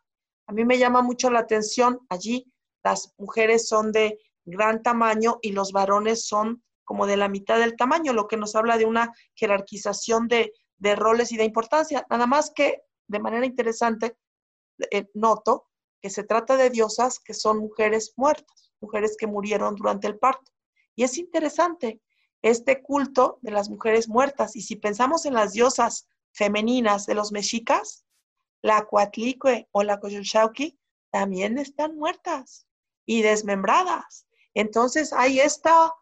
A 0.47 0.53
mí 0.53 0.63
me 0.63 0.77
llama 0.77 1.01
mucho 1.01 1.29
la 1.29 1.39
atención 1.39 1.99
allí, 2.09 2.49
las 2.83 3.13
mujeres 3.17 3.67
son 3.67 3.91
de 3.91 4.17
gran 4.45 4.81
tamaño 4.81 5.39
y 5.41 5.51
los 5.51 5.71
varones 5.71 6.25
son 6.25 6.63
como 6.83 7.07
de 7.07 7.17
la 7.17 7.29
mitad 7.29 7.59
del 7.59 7.75
tamaño, 7.75 8.13
lo 8.13 8.27
que 8.27 8.37
nos 8.37 8.55
habla 8.55 8.77
de 8.77 8.85
una 8.85 9.13
jerarquización 9.35 10.27
de, 10.27 10.51
roles 10.95 11.31
y 11.31 11.37
de 11.37 11.45
importancia. 11.45 12.05
Nada 12.09 12.25
más 12.25 12.51
que, 12.53 12.81
de 13.07 13.19
manera 13.19 13.45
interesante, 13.45 14.17
eh, 14.91 15.07
noto 15.13 15.67
que 16.01 16.09
se 16.09 16.23
trata 16.23 16.57
de 16.57 16.69
diosas 16.69 17.19
que 17.19 17.33
son 17.33 17.59
mujeres 17.59 18.13
muertas, 18.17 18.73
mujeres 18.79 19.15
que 19.17 19.27
murieron 19.27 19.75
durante 19.75 20.07
el 20.07 20.17
parto. 20.17 20.51
Y 20.95 21.03
es 21.03 21.17
interesante 21.17 22.01
este 22.41 22.81
culto 22.81 23.37
de 23.41 23.51
las 23.51 23.69
mujeres 23.69 24.09
muertas. 24.09 24.55
Y 24.55 24.61
si 24.61 24.75
pensamos 24.75 25.25
en 25.25 25.35
las 25.35 25.53
diosas 25.53 26.07
femeninas 26.31 27.05
de 27.05 27.13
los 27.13 27.31
mexicas, 27.31 28.05
la 28.61 28.85
Coatlicue 28.85 29.67
o 29.71 29.83
la 29.83 29.99
Coyolxauqui 29.99 30.79
también 31.11 31.57
están 31.57 31.95
muertas 31.97 32.65
y 33.05 33.21
desmembradas. 33.21 34.25
Entonces 34.53 35.13
hay 35.13 35.39
esta, 35.39 35.93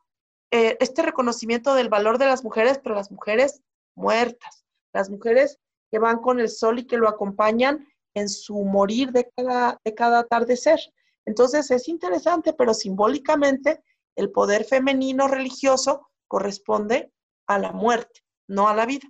eh, 0.51 0.77
este 0.79 1.01
reconocimiento 1.01 1.75
del 1.75 1.89
valor 1.89 2.18
de 2.18 2.25
las 2.25 2.44
mujeres, 2.44 2.79
pero 2.84 2.96
las 2.96 3.12
mujeres 3.12 3.62
muertas, 3.96 4.65
las 4.94 5.10
mujeres 5.10 5.60
que 5.91 6.00
van 6.00 6.20
con 6.20 6.39
el 6.39 6.50
sol 6.50 6.79
y 6.79 6.88
que 6.88 6.98
lo 6.98 7.08
acompañan 7.08 7.88
en 8.15 8.29
su 8.29 8.56
morir 8.63 9.12
de 9.12 9.29
cada, 9.36 9.79
de 9.84 9.94
cada 9.94 10.20
atardecer. 10.20 10.79
Entonces 11.25 11.70
es 11.72 11.88
interesante, 11.88 12.53
pero 12.53 12.74
simbólicamente 12.74 13.84
el 14.15 14.32
poder 14.32 14.65
femenino 14.65 15.27
religioso 15.27 16.10
corresponde 16.27 17.12
a 17.48 17.60
la 17.60 17.72
muerte, 17.72 18.22
no 18.48 18.68
a 18.68 18.75
la 18.75 18.86
vida. 18.86 19.08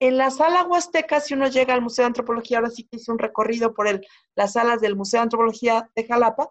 En 0.00 0.16
la 0.16 0.30
sala 0.30 0.64
Huasteca, 0.64 1.20
si 1.20 1.34
uno 1.34 1.46
llega 1.46 1.74
al 1.74 1.82
Museo 1.82 2.04
de 2.04 2.08
Antropología, 2.08 2.58
ahora 2.58 2.70
sí 2.70 2.84
que 2.84 2.96
hice 2.96 3.12
un 3.12 3.18
recorrido 3.18 3.72
por 3.72 3.86
el, 3.86 4.04
las 4.34 4.54
salas 4.54 4.80
del 4.80 4.96
Museo 4.96 5.20
de 5.20 5.24
Antropología 5.24 5.88
de 5.94 6.04
Jalapa, 6.04 6.50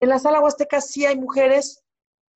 en 0.00 0.08
la 0.08 0.18
sala 0.18 0.40
Huasteca 0.40 0.80
sí 0.80 1.06
hay 1.06 1.18
mujeres 1.18 1.82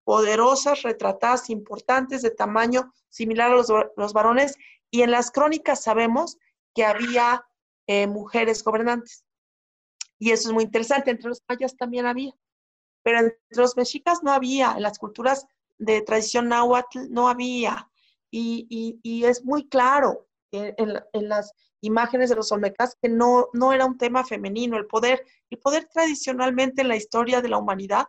poderosas, 0.05 0.83
retratadas, 0.83 1.51
importantes, 1.51 2.23
de 2.23 2.31
tamaño 2.31 2.93
similar 3.09 3.51
a 3.51 3.57
los, 3.97 4.13
varones, 4.13 4.57
y 4.91 5.03
en 5.03 5.11
las 5.11 5.31
crónicas 5.31 5.83
sabemos 5.83 6.39
que 6.75 6.85
había 6.85 7.45
eh, 7.87 8.07
mujeres 8.07 8.63
gobernantes. 8.63 9.25
Y 10.19 10.31
eso 10.31 10.49
es 10.49 10.55
muy 10.55 10.65
interesante. 10.65 11.11
Entre 11.11 11.29
los 11.29 11.43
mayas 11.49 11.77
también 11.77 12.07
había, 12.07 12.33
pero 13.03 13.19
entre 13.19 13.39
los 13.57 13.77
mexicas 13.77 14.23
no 14.23 14.33
había, 14.33 14.73
en 14.77 14.83
las 14.83 14.99
culturas 14.99 15.47
de 15.79 16.03
tradición 16.03 16.49
náhuatl 16.49 17.11
no 17.11 17.29
había. 17.29 17.91
Y, 18.31 19.23
es 19.25 19.45
muy 19.45 19.69
claro 19.69 20.27
en, 20.51 20.75
en, 21.13 21.29
las 21.29 21.53
imágenes 21.81 22.31
de 22.31 22.37
los 22.37 22.51
olmecas 22.51 22.97
que 23.01 23.09
no, 23.09 23.49
no 23.53 23.73
era 23.73 23.87
un 23.87 23.97
tema 23.97 24.25
femenino, 24.25 24.77
el 24.77 24.87
poder, 24.87 25.25
el 25.51 25.59
poder 25.59 25.85
tradicionalmente 25.87 26.83
en 26.83 26.89
la 26.89 26.97
historia 26.97 27.41
de 27.41 27.49
la 27.49 27.59
humanidad 27.59 28.07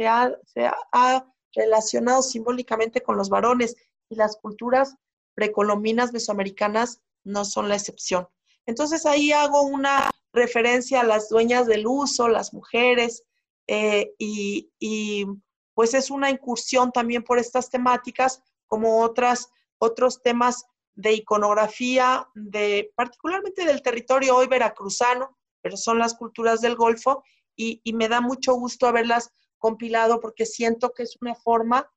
se 0.00 0.08
ha, 0.08 0.34
se 0.46 0.66
ha 0.92 1.26
relacionado 1.54 2.22
simbólicamente 2.22 3.02
con 3.02 3.18
los 3.18 3.28
varones 3.28 3.76
y 4.08 4.14
las 4.14 4.38
culturas 4.38 4.96
precolombinas 5.34 6.10
mesoamericanas 6.10 7.02
no 7.22 7.44
son 7.44 7.68
la 7.68 7.74
excepción. 7.74 8.26
Entonces 8.64 9.04
ahí 9.04 9.30
hago 9.30 9.60
una 9.60 10.10
referencia 10.32 11.02
a 11.02 11.04
las 11.04 11.28
dueñas 11.28 11.66
del 11.66 11.86
uso, 11.86 12.28
las 12.28 12.54
mujeres, 12.54 13.24
eh, 13.66 14.14
y, 14.16 14.70
y, 14.78 15.26
pues 15.74 15.92
es 15.92 16.10
una 16.10 16.30
incursión 16.30 16.92
también 16.92 17.22
por 17.22 17.38
estas 17.38 17.68
temáticas 17.68 18.42
como 18.68 19.02
otras, 19.02 19.50
otros 19.76 20.22
temas 20.22 20.64
de 20.94 21.12
iconografía, 21.12 22.26
de, 22.34 22.90
particularmente 22.96 23.66
del 23.66 23.82
territorio 23.82 24.34
hoy 24.34 24.46
veracruzano, 24.46 25.36
pero 25.60 25.76
son 25.76 25.98
las 25.98 26.14
culturas 26.14 26.62
del 26.62 26.74
Golfo, 26.74 27.22
y, 27.54 27.82
me 27.92 28.08
da 28.08 28.22
mucho 28.22 28.54
gusto 28.54 28.86
haberlas 28.86 29.30
compilado 29.60 30.18
porque 30.18 30.46
siento 30.46 30.92
que 30.92 31.04
es 31.04 31.16
una 31.20 31.36
forma 31.36 31.88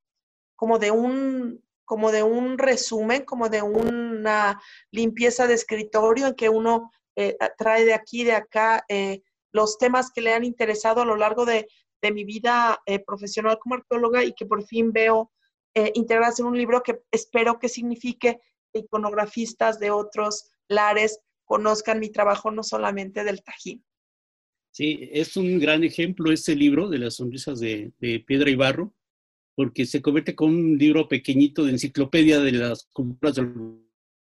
como 0.55 0.77
de 0.77 0.91
un, 0.91 1.63
como 1.86 2.12
de 2.12 2.22
un 2.22 2.60
resumen, 2.60 3.25
como 3.25 3.50
de 3.50 3.63
una 3.63 4.62
limpieza 4.91 5.48
de 5.48 5.55
escritorio 5.55 6.27
en 6.27 6.36
que 6.36 6.50
uno 6.50 6.91
eh, 7.15 7.36
trae 7.58 7.86
de 7.86 7.93
aquí, 7.93 8.24
de 8.24 8.34
acá, 8.34 8.86
eh, 8.88 9.24
los 9.51 9.77
temas 9.77 10.12
que 10.12 10.22
le 10.22 10.34
han 10.34 10.43
interesado 10.43 11.01
a 11.01 11.05
lo 11.05 11.15
largo 11.15 11.46
de, 11.46 11.67
mi 12.13 12.25
vida 12.25 12.82
eh, 12.86 13.00
profesional 13.00 13.58
como 13.60 13.75
arqueóloga 13.75 14.25
y 14.25 14.34
que 14.34 14.46
por 14.46 14.62
fin 14.65 14.91
veo 14.91 15.32
integrarse 15.93 16.41
en 16.41 16.50
un 16.50 16.58
libro 16.58 16.84
que 16.84 17.01
espero 17.12 17.60
que 17.60 17.70
signifique 17.70 18.41
iconografistas 18.74 19.79
de 19.79 19.89
otros 19.89 20.51
lares 20.67 21.22
conozcan 21.46 22.00
mi 22.00 22.10
trabajo 22.10 22.51
no 22.51 22.62
solamente 22.62 23.24
del 23.24 23.41
Tajín. 23.41 23.86
Sí, 24.74 25.08
es 25.12 25.38
un 25.38 25.60
gran 25.60 25.84
ejemplo 25.84 26.32
este 26.32 26.56
libro 26.56 26.89
de 26.89 26.98
las 26.98 27.18
sonrisas 27.18 27.60
de, 27.60 27.94
piedra 28.25 28.50
y 28.50 28.56
barro, 28.56 28.92
porque 29.53 29.86
se 29.86 30.01
convierte 30.01 30.34
con 30.34 30.50
un 30.50 30.80
libro 30.80 31.08
pequeñito 31.08 31.63
de 31.63 31.74
enciclopedia 31.74 32.39
de 32.39 32.53
las 32.53 32.89
culturas 32.92 33.36
del 33.36 33.53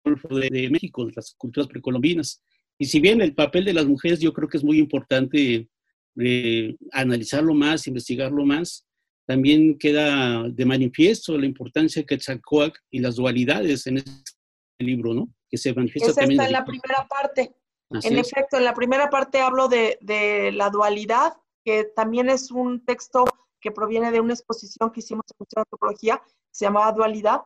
Golfo 0.03 0.27
de, 0.29 0.69
México, 0.71 1.07
las 1.15 1.35
culturas 1.35 1.67
precolombinas. 1.67 2.41
Y 2.79 2.85
si 2.85 2.99
bien 2.99 3.21
el 3.21 3.35
papel 3.35 3.63
de 3.63 3.73
las 3.73 3.85
mujeres 3.85 4.21
yo 4.21 4.33
creo 4.33 4.49
que 4.49 4.57
es 4.57 4.63
muy 4.63 4.79
importante 4.79 5.69
eh, 6.17 6.75
analizarlo 6.93 7.53
más, 7.53 7.85
investigarlo 7.85 8.43
más, 8.43 8.87
también 9.27 9.77
queda 9.77 10.49
de 10.49 10.65
manifiesto 10.65 11.37
la 11.37 11.45
importancia 11.45 12.01
que 12.01 12.15
Quetzalcóatl 12.15 12.79
y 12.89 13.01
las 13.01 13.17
dualidades 13.17 13.85
en 13.85 13.97
este 13.97 14.33
libro, 14.79 15.13
¿no? 15.13 15.29
Que 15.47 15.57
se 15.57 15.75
manifiesta 15.75 16.09
Esa 16.09 16.21
también. 16.21 16.41
Está 16.41 16.47
en 16.47 16.53
la 16.53 16.65
primera 16.65 17.07
parte. 17.07 17.53
En 17.89 18.17
efecto, 18.17 18.57
en 18.57 18.65
la 18.65 18.73
primera 18.73 19.09
parte 19.09 19.41
hablo 19.41 19.67
de, 19.67 20.51
la 20.53 20.69
dualidad, 20.69 21.33
que 21.63 21.85
también 21.85 22.29
es 22.29 22.51
un 22.51 22.85
texto 22.85 23.25
que 23.59 23.71
proviene 23.71 24.11
de 24.11 24.21
una 24.21 24.33
exposición 24.33 24.91
que 24.91 25.01
hicimos 25.01 25.25
en 25.27 25.35
el 25.35 25.39
Museo 25.39 25.55
de 25.57 25.61
Antropología, 25.61 26.23
se 26.51 26.65
llamaba 26.65 26.91
Dualidad, 26.91 27.41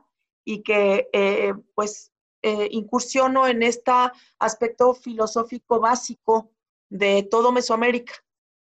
y 0.46 0.62
que 0.62 1.10
eh, 1.14 1.54
pues 1.74 2.12
eh, 2.42 2.68
incursiono 2.72 3.48
en 3.48 3.64
este 3.64 3.92
aspecto 4.38 4.94
filosófico 4.94 5.80
básico 5.80 6.52
de 6.90 7.24
todo 7.24 7.54
Mesoamérica 7.54 8.14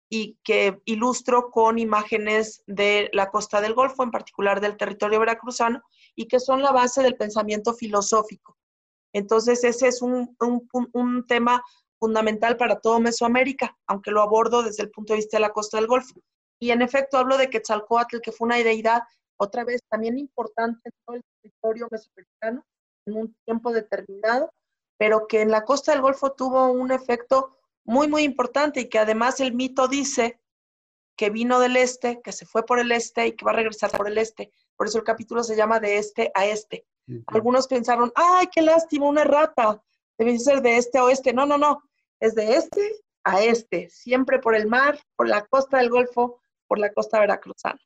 y 0.10 0.40
que 0.44 0.82
ilustro 0.86 1.52
con 1.52 1.78
imágenes 1.78 2.64
de 2.66 3.12
la 3.14 3.30
costa 3.30 3.62
del 3.62 3.76
Golfo, 3.76 4.02
en 4.02 4.10
particular 4.10 4.60
del 4.60 4.76
territorio 4.76 5.20
veracruzano, 5.20 5.84
y 6.16 6.28
que 6.28 6.40
son 6.40 6.64
la 6.64 6.72
base 6.72 7.04
del 7.04 7.16
pensamiento 7.16 7.76
filosófico. 7.76 8.58
Entonces, 9.14 9.64
ese 9.64 9.88
es 9.88 10.02
un, 10.02 10.36
tema 11.28 11.64
fundamental 12.00 12.58
para 12.58 12.80
todo 12.80 13.00
Mesoamérica, 13.00 13.78
aunque 13.88 14.12
lo 14.12 14.22
abordo 14.22 14.64
desde 14.64 14.84
el 14.84 14.92
punto 14.92 15.14
de 15.14 15.18
vista 15.18 15.38
de 15.38 15.42
la 15.42 15.52
costa 15.52 15.78
del 15.78 15.88
Golfo. 15.88 16.22
Y 16.62 16.72
en 16.72 16.82
efecto 16.82 17.18
hablo 17.18 17.38
de 17.38 17.50
Quetzalcoatl, 17.50 18.20
que 18.22 18.32
fue 18.32 18.46
una 18.46 18.58
deidad, 18.58 19.04
otra 19.38 19.64
vez 19.64 19.82
también 19.90 20.18
importante 20.18 20.82
en 20.86 20.92
todo 21.06 21.16
el 21.16 21.24
territorio 21.42 21.88
mesoamericano, 21.90 22.66
en 23.06 23.16
un 23.16 23.36
tiempo 23.46 23.72
determinado, 23.72 24.52
pero 24.98 25.28
que 25.28 25.42
en 25.42 25.52
la 25.52 25.64
costa 25.64 25.94
del 25.94 26.02
Golfo 26.02 26.34
tuvo 26.34 26.72
un 26.72 26.92
efecto 26.92 27.58
muy, 27.86 28.08
muy 28.08 28.24
importante 28.24 28.82
y 28.82 28.90
que 28.90 29.00
además 29.00 29.40
el 29.40 29.54
mito 29.54 29.88
dice 29.88 30.40
que 31.18 31.30
vino 31.30 31.60
del 31.60 31.76
este, 31.76 32.22
que 32.22 32.32
se 32.32 32.46
fue 32.46 32.66
por 32.66 32.80
el 32.80 32.92
este 32.92 33.28
y 33.28 33.32
que 33.34 33.44
va 33.44 33.52
a 33.52 33.56
regresar 33.56 33.92
por 33.92 34.08
el 34.08 34.18
este. 34.18 34.54
Por 34.78 34.88
eso 34.88 34.98
el 34.98 35.04
capítulo 35.04 35.44
se 35.44 35.56
llama 35.56 35.80
de 35.80 35.98
este 35.98 36.32
a 36.34 36.46
este. 36.46 36.86
Algunos 37.28 37.68
pensaron, 37.68 38.12
ay, 38.16 38.48
qué 38.54 38.62
lástima, 38.62 39.08
una 39.08 39.24
rata. 39.24 39.82
Debe 40.18 40.38
ser 40.40 40.62
de 40.62 40.78
este 40.78 40.98
a 40.98 41.06
oeste. 41.06 41.34
No, 41.34 41.46
no, 41.46 41.58
no. 41.58 41.84
Es 42.20 42.36
de 42.36 42.56
este 42.56 42.82
a 43.24 43.44
este. 43.44 43.90
Siempre 43.90 44.40
por 44.40 44.56
el 44.56 44.68
mar, 44.68 45.00
por 45.16 45.28
la 45.28 45.46
costa 45.46 45.78
del 45.78 45.90
Golfo, 45.90 46.42
por 46.68 46.80
la 46.80 46.92
costa 46.94 47.20
veracruzana. 47.20 47.80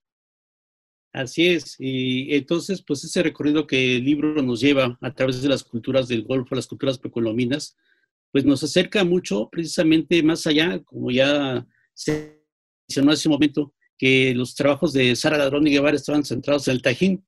Así 1.13 1.48
es. 1.48 1.75
Y 1.77 2.36
entonces, 2.36 2.82
pues 2.82 3.03
ese 3.03 3.22
recorrido 3.22 3.68
que 3.68 3.98
el 3.98 4.03
libro 4.03 4.42
nos 4.42 4.60
lleva 4.60 4.98
a 5.00 5.13
través 5.13 5.42
de 5.42 5.50
las 5.50 5.63
culturas 5.63 6.08
del 6.08 6.24
Golfo, 6.24 6.56
las 6.56 6.68
culturas 6.68 6.98
precolombinas, 6.98 7.77
pues 8.32 8.46
nos 8.46 8.63
acerca 8.63 9.03
mucho 9.03 9.48
precisamente 9.51 10.24
más 10.24 10.48
allá, 10.48 10.82
como 10.84 11.12
ya 11.12 11.68
se 11.94 12.44
mencionó 12.88 13.12
hace 13.12 13.27
un 13.30 13.34
momento, 13.34 13.75
que 13.96 14.34
los 14.34 14.56
trabajos 14.56 14.92
de 14.92 15.15
Sara 15.15 15.38
Ladrón 15.38 15.68
y 15.68 15.72
Guevara 15.72 15.96
estaban 15.96 16.25
centrados 16.25 16.68
en 16.68 16.74
el 16.74 16.82
Tajín. 16.82 17.24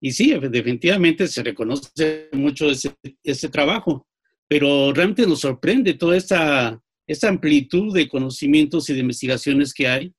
Y 0.00 0.12
sí, 0.12 0.34
definitivamente 0.50 1.26
se 1.26 1.42
reconoce 1.42 2.28
mucho 2.32 2.68
ese, 2.70 3.48
trabajo, 3.48 4.06
pero 4.48 4.92
realmente 4.92 5.26
nos 5.26 5.40
sorprende 5.40 5.94
toda 5.94 6.16
esta, 6.16 6.80
esta 7.06 7.28
amplitud 7.28 7.94
de 7.94 8.08
conocimientos 8.08 8.88
y 8.90 8.94
de 8.94 9.00
investigaciones 9.00 9.72
que 9.72 9.88
hay, 9.88 10.14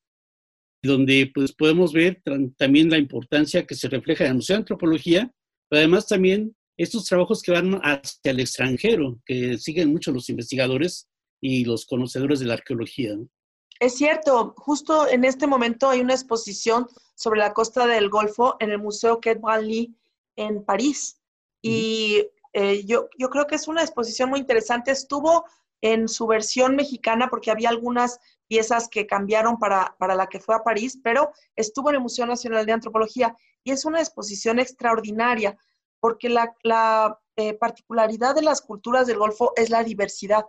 donde 0.83 1.31
pues 1.33 1.53
podemos 1.53 1.93
ver 1.93 2.21
también 2.57 2.89
la 2.89 2.97
importancia 2.97 3.65
que 3.65 3.75
se 3.75 3.89
refleja 3.89 4.25
en 4.25 4.31
el 4.31 4.35
Museo 4.37 4.55
de 4.55 4.61
Antropología, 4.61 5.31
pero 5.69 5.79
además 5.79 6.07
también 6.07 6.55
estos 6.77 7.05
trabajos 7.05 7.41
que 7.41 7.51
van 7.51 7.79
hacia 7.83 8.31
el 8.31 8.39
extranjero, 8.39 9.19
que 9.25 9.57
siguen 9.57 9.89
mucho 9.89 10.11
los 10.11 10.29
investigadores 10.29 11.07
y 11.41 11.65
los 11.65 11.85
conocedores 11.85 12.39
de 12.39 12.45
la 12.45 12.53
arqueología. 12.53 13.17
Es 13.79 13.95
cierto, 13.95 14.53
justo 14.57 15.07
en 15.07 15.23
este 15.23 15.47
momento 15.47 15.89
hay 15.89 16.01
una 16.01 16.13
exposición 16.13 16.87
sobre 17.15 17.39
la 17.39 17.53
costa 17.53 17.85
del 17.85 18.09
Golfo 18.09 18.55
en 18.59 18.71
el 18.71 18.79
Museo 18.79 19.19
Quai 19.21 19.35
Branly 19.35 19.95
en 20.35 20.63
París. 20.63 21.19
Y 21.61 22.27
eh, 22.53 22.85
yo, 22.85 23.09
yo 23.17 23.29
creo 23.29 23.45
que 23.45 23.55
es 23.55 23.67
una 23.67 23.81
exposición 23.81 24.29
muy 24.29 24.39
interesante. 24.39 24.91
Estuvo 24.91 25.45
en 25.81 26.07
su 26.07 26.25
versión 26.25 26.75
mexicana 26.75 27.29
porque 27.29 27.51
había 27.51 27.69
algunas 27.69 28.19
piezas 28.47 28.87
que 28.87 29.05
cambiaron 29.05 29.59
para, 29.59 29.95
para, 29.99 30.15
la 30.15 30.27
que 30.27 30.39
fue 30.39 30.55
a 30.55 30.63
París, 30.63 30.99
pero 31.03 31.31
estuvo 31.55 31.89
en 31.89 31.95
el 31.95 32.01
Museo 32.01 32.25
Nacional 32.25 32.65
de 32.65 32.71
Antropología 32.71 33.35
y 33.63 33.71
es 33.71 33.85
una 33.85 33.99
exposición 33.99 34.59
extraordinaria 34.59 35.57
porque 35.99 36.29
la, 36.29 36.55
la 36.63 37.19
eh, 37.35 37.53
particularidad 37.53 38.35
de 38.35 38.41
las 38.41 38.61
culturas 38.61 39.07
del 39.07 39.17
Golfo 39.17 39.53
es 39.55 39.69
la 39.69 39.83
diversidad. 39.83 40.45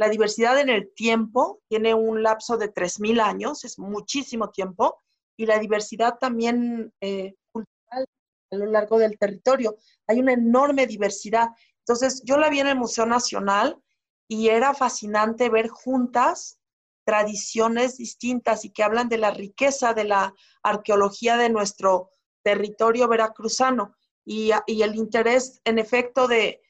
La 0.00 0.08
diversidad 0.08 0.58
en 0.58 0.70
el 0.70 0.94
tiempo 0.94 1.60
tiene 1.68 1.92
un 1.92 2.22
lapso 2.22 2.56
de 2.56 2.72
3.000 2.72 3.20
años, 3.20 3.64
es 3.64 3.78
muchísimo 3.78 4.48
tiempo, 4.48 4.98
y 5.36 5.44
la 5.44 5.58
diversidad 5.58 6.16
también 6.18 6.90
eh, 7.02 7.34
cultural 7.52 8.06
a 8.50 8.56
lo 8.56 8.64
largo 8.64 8.98
del 8.98 9.18
territorio. 9.18 9.76
Hay 10.06 10.18
una 10.18 10.32
enorme 10.32 10.86
diversidad. 10.86 11.48
Entonces, 11.80 12.22
yo 12.24 12.38
la 12.38 12.48
vi 12.48 12.60
en 12.60 12.68
el 12.68 12.78
Museo 12.78 13.04
Nacional 13.04 13.76
y 14.26 14.48
era 14.48 14.72
fascinante 14.72 15.50
ver 15.50 15.68
juntas 15.68 16.58
tradiciones 17.04 17.98
distintas 17.98 18.64
y 18.64 18.70
que 18.70 18.82
hablan 18.82 19.10
de 19.10 19.18
la 19.18 19.32
riqueza 19.32 19.92
de 19.92 20.04
la 20.04 20.34
arqueología 20.62 21.36
de 21.36 21.50
nuestro 21.50 22.12
territorio 22.42 23.06
veracruzano 23.06 23.94
y, 24.24 24.50
y 24.66 24.80
el 24.80 24.94
interés, 24.94 25.60
en 25.66 25.78
efecto, 25.78 26.26
de, 26.26 26.62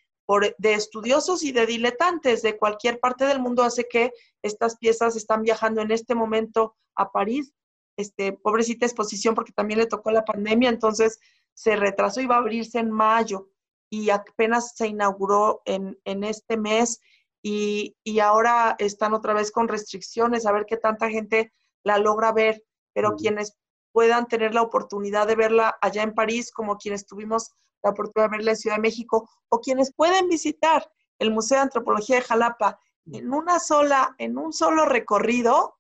de 0.59 0.75
estudiosos 0.75 1.43
y 1.43 1.53
de 1.53 1.67
diletantes 1.67 2.43
de 2.43 2.57
cualquier 2.57 3.01
parte 3.01 3.25
del 3.25 3.41
mundo 3.41 3.63
hace 3.63 3.89
que 3.89 4.13
estas 4.43 4.77
piezas 4.77 5.17
están 5.17 5.43
viajando 5.43 5.81
en 5.81 5.91
este 5.91 6.15
momento 6.15 6.77
a 6.95 7.11
París. 7.11 7.53
Este, 7.97 8.33
pobrecita 8.33 8.87
exposición 8.87 9.35
porque 9.35 9.53
también 9.53 9.79
le 9.81 9.87
tocó 9.87 10.11
la 10.11 10.25
pandemia, 10.25 10.69
entonces 10.71 11.19
se 11.55 11.77
retrasó 11.77 12.21
y 12.21 12.27
va 12.27 12.37
a 12.37 12.39
abrirse 12.39 12.79
en 12.79 12.91
mayo. 12.91 13.51
Y 13.91 14.11
apenas 14.11 14.77
se 14.77 14.87
inauguró 14.87 15.63
en, 15.65 15.99
en 16.05 16.23
este 16.23 16.57
mes 16.57 17.01
y, 17.43 17.97
y, 18.05 18.21
ahora 18.21 18.77
están 18.79 19.15
otra 19.15 19.35
vez 19.35 19.51
con 19.51 19.67
restricciones, 19.67 20.47
a 20.47 20.53
ver 20.53 20.67
qué 20.67 20.77
tanta 20.77 21.09
gente 21.09 21.53
la 21.83 21.99
logra 21.99 22.33
ver, 22.33 22.63
pero 22.93 23.17
quienes 23.17 23.57
puedan 23.93 24.29
tener 24.29 24.55
la 24.55 24.63
oportunidad 24.63 25.27
de 25.27 25.37
verla 25.37 25.77
allá 25.81 26.03
en 26.03 26.15
París, 26.15 26.53
como 26.53 26.77
quienes 26.77 27.07
tuvimos 27.07 27.53
la 27.83 27.91
oportunidad 27.91 28.31
de 28.31 28.37
verla 28.37 28.51
en 28.53 28.57
Ciudad 28.57 28.77
de 28.77 28.83
México, 28.83 29.29
o 29.49 29.61
quienes 29.61 29.93
pueden 29.95 30.29
visitar 30.29 30.91
el 31.19 31.31
Museo 31.31 31.59
de 31.59 31.63
Antropología 31.63 32.17
de 32.17 32.23
Jalapa 32.23 32.79
en 33.07 33.33
una 33.33 33.59
sola, 33.59 34.15
en 34.19 34.39
un 34.39 34.53
solo 34.53 34.85
recorrido, 34.85 35.77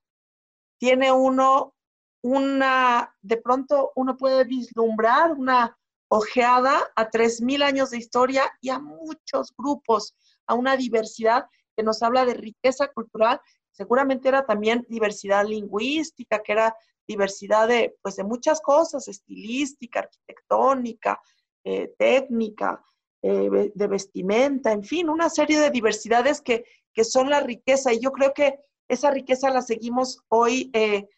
tiene 0.78 1.12
uno 1.12 1.74
una, 2.22 3.14
de 3.22 3.36
pronto 3.38 3.92
uno 3.96 4.16
puede 4.16 4.44
vislumbrar 4.44 5.32
una 5.32 5.76
ojeada 6.08 6.90
a 6.96 7.08
3.000 7.08 7.62
años 7.62 7.90
de 7.90 7.98
historia 7.98 8.52
y 8.60 8.70
a 8.70 8.78
muchos 8.78 9.54
grupos, 9.56 10.14
a 10.46 10.54
una 10.54 10.76
diversidad 10.76 11.46
que 11.76 11.82
nos 11.82 12.02
habla 12.02 12.24
de 12.24 12.34
riqueza 12.34 12.88
cultural, 12.88 13.40
seguramente 13.70 14.28
era 14.28 14.44
también 14.44 14.84
diversidad 14.88 15.46
lingüística, 15.46 16.42
que 16.42 16.52
era 16.52 16.76
diversidad 17.06 17.68
de, 17.68 17.96
pues, 18.02 18.16
de 18.16 18.24
muchas 18.24 18.60
cosas, 18.60 19.08
estilística, 19.08 20.00
arquitectónica, 20.00 21.20
eh, 21.64 21.94
técnica, 21.98 22.82
eh, 23.22 23.70
de 23.74 23.86
vestimenta, 23.86 24.72
en 24.72 24.82
fin, 24.82 25.08
una 25.08 25.28
serie 25.28 25.58
de 25.58 25.70
diversidades 25.70 26.40
que, 26.40 26.64
son 27.02 27.30
la 27.30 27.40
riqueza. 27.40 27.94
Y 27.94 28.00
yo 28.00 28.12
creo 28.12 28.34
que 28.34 28.58
esa 28.86 29.10
riqueza 29.10 29.48
la 29.48 29.62
seguimos 29.62 30.18
hoy 30.28 30.70
eh, 30.74 31.08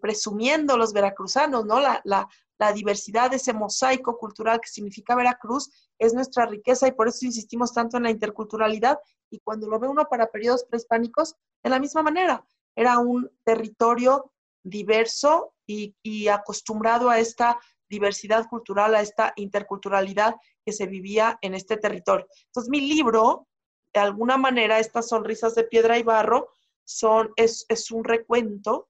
presumiendo 0.00 0.76
los 0.76 0.92
veracruzanos, 0.92 1.64
¿no? 1.64 1.78
La, 1.78 2.00
la, 2.04 2.28
la 2.58 2.72
diversidad, 2.72 3.32
ese 3.34 3.52
mosaico 3.52 4.18
cultural 4.18 4.60
que 4.60 4.68
significa 4.68 5.16
Veracruz, 5.16 5.70
es 5.98 6.14
nuestra 6.14 6.46
riqueza 6.46 6.86
y 6.86 6.92
por 6.92 7.08
eso 7.08 7.26
insistimos 7.26 7.72
tanto 7.72 7.96
en 7.96 8.04
la 8.04 8.10
interculturalidad. 8.10 8.98
Y 9.30 9.40
cuando 9.40 9.68
lo 9.68 9.80
ve 9.80 9.88
uno 9.88 10.06
para 10.08 10.30
periodos 10.30 10.64
prehispánicos, 10.64 11.34
de 11.62 11.70
la 11.70 11.80
misma 11.80 12.02
manera, 12.02 12.44
era 12.76 12.98
un 12.98 13.30
territorio 13.44 14.32
diverso 14.64 15.54
y, 15.66 15.96
y 16.02 16.28
acostumbrado 16.28 17.10
a 17.10 17.18
esta 17.18 17.58
diversidad 17.92 18.48
cultural, 18.48 18.94
a 18.94 19.02
esta 19.02 19.34
interculturalidad 19.36 20.34
que 20.64 20.72
se 20.72 20.86
vivía 20.86 21.38
en 21.42 21.54
este 21.54 21.76
territorio. 21.76 22.26
Entonces, 22.46 22.70
mi 22.70 22.80
libro, 22.80 23.46
de 23.94 24.00
alguna 24.00 24.38
manera, 24.38 24.78
estas 24.78 25.08
sonrisas 25.08 25.54
de 25.54 25.64
piedra 25.64 25.98
y 25.98 26.02
barro, 26.02 26.48
son, 26.84 27.32
es, 27.36 27.66
es 27.68 27.90
un 27.90 28.02
recuento 28.02 28.88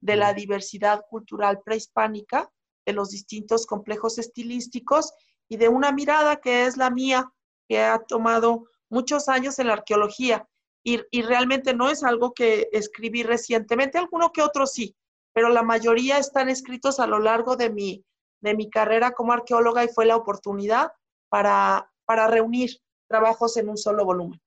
de 0.00 0.16
la 0.16 0.32
diversidad 0.34 1.04
cultural 1.10 1.60
prehispánica, 1.64 2.48
de 2.86 2.92
los 2.92 3.10
distintos 3.10 3.66
complejos 3.66 4.18
estilísticos 4.18 5.12
y 5.48 5.56
de 5.56 5.68
una 5.68 5.90
mirada 5.90 6.36
que 6.36 6.66
es 6.66 6.76
la 6.76 6.90
mía, 6.90 7.32
que 7.68 7.80
ha 7.80 7.98
tomado 7.98 8.66
muchos 8.88 9.28
años 9.28 9.58
en 9.58 9.66
la 9.66 9.74
arqueología. 9.74 10.46
Y, 10.84 11.00
y 11.10 11.22
realmente 11.22 11.74
no 11.74 11.90
es 11.90 12.04
algo 12.04 12.32
que 12.32 12.68
escribí 12.72 13.22
recientemente, 13.24 13.98
alguno 13.98 14.30
que 14.30 14.42
otro 14.42 14.66
sí, 14.66 14.94
pero 15.32 15.48
la 15.48 15.62
mayoría 15.62 16.18
están 16.18 16.48
escritos 16.48 17.00
a 17.00 17.06
lo 17.06 17.18
largo 17.18 17.56
de 17.56 17.68
mi, 17.70 18.04
de 18.44 18.54
mi 18.54 18.68
carrera 18.68 19.12
como 19.12 19.32
arqueóloga 19.32 19.82
y 19.82 19.88
fue 19.88 20.04
la 20.04 20.16
oportunidad 20.16 20.92
para, 21.30 21.90
para 22.04 22.28
reunir 22.28 22.78
trabajos 23.08 23.56
en 23.56 23.70
un 23.70 23.78
solo 23.78 24.04
volumen. 24.04 24.40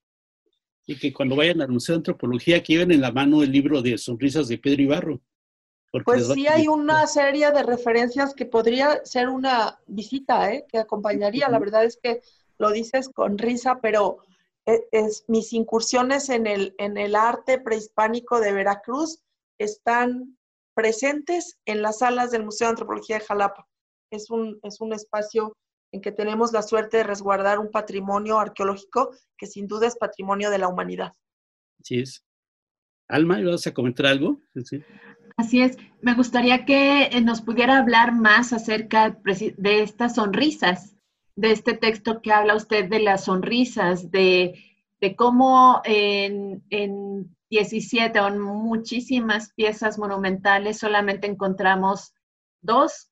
Y 0.86 0.98
que 1.00 1.12
cuando 1.12 1.36
vayan 1.36 1.62
al 1.62 1.70
Museo 1.70 1.94
de 1.94 1.98
Antropología, 1.98 2.62
que 2.62 2.74
lleven 2.74 2.92
en 2.92 3.02
la 3.02 3.12
mano 3.12 3.42
el 3.42 3.52
libro 3.52 3.82
de 3.82 3.98
Sonrisas 3.98 4.48
de 4.48 4.60
Pedro 4.60 4.84
y 4.84 4.86
Barro. 4.86 5.22
Pues 6.06 6.28
sí 6.28 6.48
hay 6.48 6.68
una 6.68 7.08
serie 7.08 7.52
de 7.52 7.64
referencias 7.64 8.36
que 8.36 8.46
podría 8.46 9.04
ser 9.04 9.30
una 9.30 9.80
visita, 9.88 10.54
¿eh? 10.54 10.66
que 10.70 10.78
acompañaría. 10.78 11.50
La 11.50 11.60
verdad 11.60 11.84
es 11.84 11.98
que 11.98 12.22
lo 12.60 12.70
dices 12.70 13.10
con 13.10 13.38
risa, 13.38 13.80
pero 13.82 14.20
es, 14.66 14.82
es, 14.92 15.26
mis 15.28 15.54
incursiones 15.54 16.30
en 16.30 16.46
el, 16.46 16.76
en 16.78 16.98
el 16.98 17.16
arte 17.16 17.58
prehispánico 17.60 18.40
de 18.40 18.54
Veracruz 18.54 19.24
están 19.58 20.38
presentes 20.76 21.58
en 21.66 21.82
las 21.82 22.00
salas 22.00 22.30
del 22.30 22.44
Museo 22.44 22.68
de 22.68 22.72
Antropología 22.72 23.18
de 23.18 23.26
Jalapa 23.26 23.68
es 24.12 24.30
un, 24.30 24.60
es 24.63 24.82
un 24.82 24.93
espacio 24.93 25.56
en 25.91 26.02
que 26.02 26.12
tenemos 26.12 26.52
la 26.52 26.62
suerte 26.62 26.98
de 26.98 27.04
resguardar 27.04 27.60
un 27.60 27.72
patrimonio 27.72 28.39
arqueológico 28.39 29.12
que 29.38 29.48
sin 29.48 29.67
duda 29.67 29.88
es 29.88 29.98
patrimonio 29.98 30.50
de 30.50 30.58
la 30.58 30.67
humanidad. 30.67 31.13
Así 31.80 32.00
es. 32.00 32.24
Alma, 33.08 33.39
¿vas 33.41 33.67
a 33.67 33.74
comentar 33.74 34.08
algo? 34.08 34.41
Así 35.38 35.62
es. 35.62 35.78
Me 36.02 36.13
gustaría 36.13 36.65
que 36.65 37.04
eh, 37.04 37.22
nos 37.22 37.41
pudiera 37.41 37.78
hablar 37.78 38.13
más 38.13 38.52
acerca 38.52 39.17
de 39.24 39.82
estas 39.82 40.15
sonrisas, 40.15 40.96
de 41.36 41.52
este 41.52 41.74
texto 41.74 42.22
que 42.22 42.34
habla 42.34 42.56
usted 42.56 42.89
de 42.89 43.00
las 43.00 43.26
sonrisas, 43.26 44.12
de, 44.12 44.62
de 45.00 45.15
cómo 45.15 45.82
en, 45.86 46.63
en 46.70 47.36
17 47.50 48.20
o 48.20 48.28
en 48.28 48.39
muchísimas 48.39 49.54
piezas 49.54 49.98
monumentales 49.98 50.80
solamente 50.80 51.28
encontramos 51.28 52.13
dos 52.62 53.10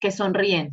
que 0.00 0.10
sonríen. 0.10 0.72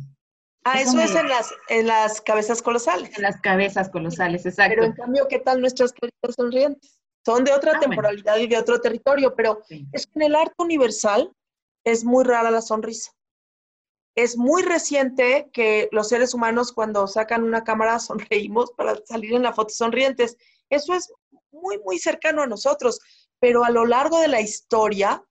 Ah, 0.64 0.80
eso, 0.80 1.00
es 1.00 1.14
en 1.14 1.28
las, 1.28 1.54
en 1.68 1.86
las 1.86 2.20
cabezas 2.20 2.60
colosales. 2.62 3.16
En 3.16 3.22
las 3.22 3.40
cabezas 3.40 3.88
colosales, 3.88 4.44
exacto. 4.44 4.74
Pero 4.74 4.84
en 4.84 4.92
cambio, 4.92 5.28
¿qué 5.28 5.38
tal 5.38 5.60
nuestras 5.60 5.92
caritas 5.92 6.34
sonrientes? 6.34 7.00
Son 7.24 7.44
de 7.44 7.52
otra 7.52 7.76
ah, 7.76 7.80
temporalidad 7.80 8.36
y 8.38 8.46
de 8.46 8.58
otro 8.58 8.80
territorio, 8.80 9.34
pero 9.34 9.62
es 9.92 10.06
que 10.06 10.12
en 10.16 10.22
el 10.22 10.34
arte 10.34 10.54
universal 10.58 11.32
es 11.84 12.04
muy 12.04 12.24
rara 12.24 12.50
la 12.50 12.60
sonrisa. 12.60 13.12
Es 14.14 14.36
muy 14.36 14.62
reciente 14.62 15.48
que 15.52 15.88
los 15.92 16.08
seres 16.08 16.34
humanos 16.34 16.72
cuando 16.72 17.06
sacan 17.06 17.44
una 17.44 17.64
cámara 17.64 17.98
sonreímos 17.98 18.72
para 18.72 18.96
salir 19.06 19.34
en 19.34 19.44
la 19.44 19.52
foto 19.52 19.72
sonrientes. 19.72 20.36
Eso 20.68 20.94
es 20.94 21.12
muy, 21.50 21.78
muy 21.78 21.98
cercano 21.98 22.42
a 22.42 22.46
nosotros, 22.46 23.00
pero 23.40 23.64
a 23.64 23.70
lo 23.70 23.86
largo 23.86 24.20
de 24.20 24.28
la 24.28 24.40
historia, 24.40 25.24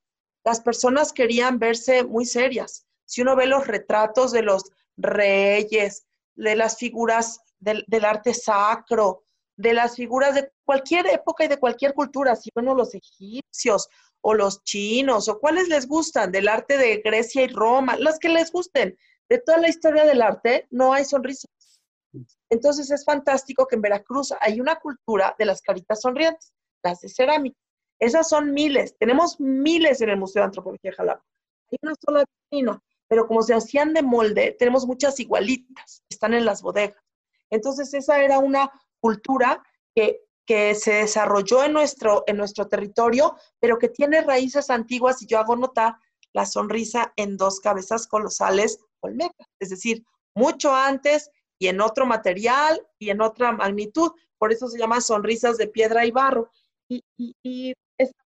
las 0.44 0.62
personas 0.62 1.14
querían 1.14 1.60
verse 1.60 2.04
muy 2.04 2.26
serias 2.26 2.87
si 3.08 3.22
uno 3.22 3.36
ve 3.36 3.48
los 3.48 3.66
retratos 3.66 4.32
de 4.32 4.44
los 4.44 4.72
reyes, 4.98 6.06
de 6.36 6.56
las 6.56 6.78
figuras 6.78 7.40
del, 7.60 8.06
arte 8.06 8.34
sacro, 8.34 9.24
de 9.56 9.74
las 9.74 9.96
figuras 9.96 10.36
de 10.36 10.52
cualquier 10.66 11.08
época 11.08 11.46
y 11.46 11.48
de 11.48 11.58
cualquier 11.58 11.94
cultura, 11.94 12.36
si 12.36 12.50
bueno, 12.54 12.76
los 12.76 12.94
egipcios 12.94 13.90
o 14.22 14.34
los 14.34 14.64
chinos 14.64 15.30
o 15.30 15.40
cuáles 15.40 15.70
les 15.70 15.88
gustan, 15.88 16.32
del 16.32 16.48
arte 16.48 16.78
de 16.78 16.98
Grecia 16.98 17.44
y 17.44 17.48
Roma, 17.48 17.96
las 17.98 18.20
que 18.20 18.30
les 18.30 18.52
gusten. 18.52 18.98
De 19.30 19.40
toda 19.40 19.58
la 19.58 19.70
historia 19.70 20.06
del 20.06 20.22
arte 20.22 20.68
no 20.70 20.94
hay 20.94 21.06
sonrisas. 21.06 21.50
Entonces 22.50 22.92
es 22.92 23.04
fantástico 23.04 23.68
que 23.68 23.76
en 23.76 23.82
Veracruz 23.82 24.34
hay 24.40 24.60
una 24.60 24.76
cultura 24.76 25.36
de 25.40 25.46
las 25.46 25.62
caritas 25.62 26.02
sonrientes, 26.02 26.54
las 26.84 27.02
de 27.02 27.10
cerámica. 27.10 27.58
Esas 28.00 28.30
son 28.30 28.54
miles, 28.54 28.96
tenemos 28.98 29.40
miles 29.40 30.02
en 30.02 30.10
el 30.10 30.18
Museo 30.18 30.42
de 30.42 30.48
Antropología 30.48 30.92
de 30.92 30.98
Jalapa. 30.98 31.26
Hay 31.72 31.78
una 31.82 31.96
sola 32.00 32.24
pero 33.08 33.28
como 33.28 33.42
se 33.42 33.54
hacían 33.54 33.94
de 33.94 34.04
molde, 34.04 34.56
tenemos 34.58 34.86
muchas 34.86 35.20
igualitas, 35.20 36.04
están 36.10 36.34
en 36.34 36.46
las 36.46 36.62
bodegas. 36.62 37.02
Entonces 37.50 37.94
esa 37.94 38.22
era 38.22 38.40
una 38.40 38.72
cultura 39.00 39.64
que, 39.96 40.22
que 40.46 40.76
se 40.76 40.94
desarrolló 40.94 41.64
en 41.64 41.74
nuestro, 41.74 42.24
en 42.28 42.38
nuestro 42.38 42.68
territorio, 42.68 43.38
pero 43.60 43.78
que 43.78 43.90
tiene 43.90 44.22
raíces 44.22 44.70
antiguas 44.70 45.22
y 45.22 45.28
yo 45.28 45.40
hago 45.40 45.56
notar 45.56 45.96
la 46.34 46.46
sonrisa 46.46 47.14
en 47.16 47.38
dos 47.38 47.60
cabezas 47.60 48.08
colosales 48.08 48.80
olmecas, 49.00 49.48
es 49.60 49.70
decir, 49.70 50.04
mucho 50.36 50.74
antes 50.74 51.32
y 51.60 51.68
en 51.68 51.82
otro 51.82 52.06
material 52.06 52.86
y 53.00 53.10
en 53.10 53.22
otra 53.22 53.52
magnitud. 53.52 54.12
Por 54.38 54.52
eso 54.52 54.68
se 54.68 54.78
llama 54.78 55.02
sonrisas 55.02 55.58
de 55.58 55.68
piedra 55.68 56.06
y 56.06 56.12
barro. 56.12 56.52
Y, 56.90 57.04
y, 57.18 57.74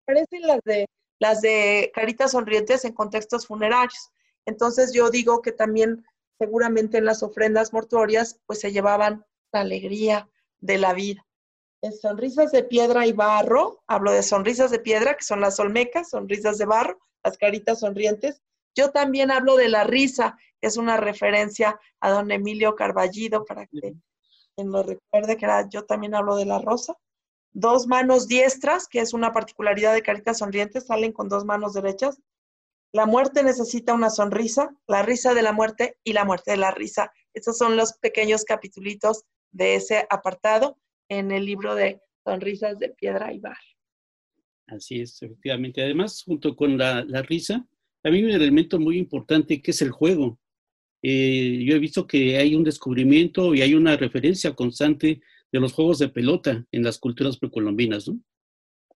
aparecen 0.03 0.41
las 0.41 0.59
de, 0.65 0.85
las 1.19 1.41
de 1.41 1.91
caritas 1.93 2.31
sonrientes 2.31 2.83
en 2.83 2.93
contextos 2.93 3.47
funerarios. 3.47 4.10
Entonces 4.45 4.93
yo 4.93 5.09
digo 5.09 5.41
que 5.41 5.51
también 5.51 6.05
seguramente 6.37 6.97
en 6.97 7.05
las 7.05 7.23
ofrendas 7.23 7.73
mortuorias 7.73 8.39
pues 8.45 8.59
se 8.59 8.71
llevaban 8.71 9.25
la 9.51 9.61
alegría 9.61 10.29
de 10.59 10.77
la 10.77 10.93
vida. 10.93 11.25
Sonrisas 11.99 12.51
de 12.51 12.63
piedra 12.63 13.07
y 13.07 13.11
barro, 13.11 13.83
hablo 13.87 14.11
de 14.11 14.21
sonrisas 14.21 14.69
de 14.69 14.79
piedra, 14.79 15.15
que 15.15 15.23
son 15.23 15.41
las 15.41 15.59
olmecas, 15.59 16.11
sonrisas 16.11 16.59
de 16.59 16.65
barro, 16.65 16.99
las 17.23 17.37
caritas 17.37 17.79
sonrientes. 17.79 18.41
Yo 18.75 18.91
también 18.91 19.31
hablo 19.31 19.55
de 19.55 19.67
la 19.67 19.83
risa, 19.83 20.37
es 20.61 20.77
una 20.77 20.97
referencia 20.97 21.79
a 21.99 22.11
don 22.11 22.31
Emilio 22.31 22.75
Carballido, 22.75 23.45
para 23.45 23.65
que 23.65 23.95
quien 24.55 24.71
lo 24.71 24.83
recuerde, 24.83 25.37
que 25.37 25.45
era, 25.45 25.67
yo 25.69 25.85
también 25.85 26.13
hablo 26.13 26.35
de 26.35 26.45
la 26.45 26.59
rosa. 26.59 26.95
Dos 27.53 27.87
manos 27.87 28.27
diestras, 28.27 28.87
que 28.87 28.99
es 28.99 29.13
una 29.13 29.33
particularidad 29.33 29.93
de 29.93 30.03
Caritas 30.03 30.37
Sonrientes, 30.37 30.85
salen 30.85 31.11
con 31.11 31.29
dos 31.29 31.45
manos 31.45 31.73
derechas. 31.73 32.21
La 32.93 33.05
muerte 33.05 33.43
necesita 33.43 33.93
una 33.93 34.09
sonrisa, 34.09 34.75
la 34.87 35.01
risa 35.01 35.33
de 35.33 35.41
la 35.41 35.53
muerte 35.53 35.97
y 36.03 36.13
la 36.13 36.25
muerte 36.25 36.51
de 36.51 36.57
la 36.57 36.71
risa. 36.71 37.11
Esos 37.33 37.57
son 37.57 37.77
los 37.77 37.93
pequeños 37.93 38.43
capitulitos 38.43 39.23
de 39.51 39.75
ese 39.75 40.05
apartado 40.09 40.77
en 41.07 41.31
el 41.31 41.45
libro 41.45 41.75
de 41.75 42.01
Sonrisas 42.25 42.77
de 42.79 42.89
Piedra 42.89 43.33
y 43.33 43.39
Bar. 43.39 43.57
Así 44.67 45.01
es, 45.01 45.21
efectivamente. 45.21 45.81
Además, 45.81 46.23
junto 46.23 46.55
con 46.55 46.77
la, 46.77 47.03
la 47.05 47.21
risa, 47.21 47.65
también 48.01 48.25
hay 48.25 48.35
un 48.35 48.41
elemento 48.41 48.79
muy 48.79 48.97
importante 48.97 49.61
que 49.61 49.71
es 49.71 49.81
el 49.81 49.91
juego. 49.91 50.39
Eh, 51.01 51.63
yo 51.65 51.75
he 51.75 51.79
visto 51.79 52.05
que 52.05 52.37
hay 52.37 52.55
un 52.55 52.63
descubrimiento 52.63 53.55
y 53.55 53.61
hay 53.61 53.73
una 53.73 53.97
referencia 53.97 54.53
constante 54.53 55.21
de 55.51 55.59
los 55.59 55.73
juegos 55.73 55.99
de 55.99 56.09
pelota 56.09 56.65
en 56.71 56.83
las 56.83 56.99
culturas 56.99 57.37
precolombinas, 57.37 58.07
¿no? 58.07 58.19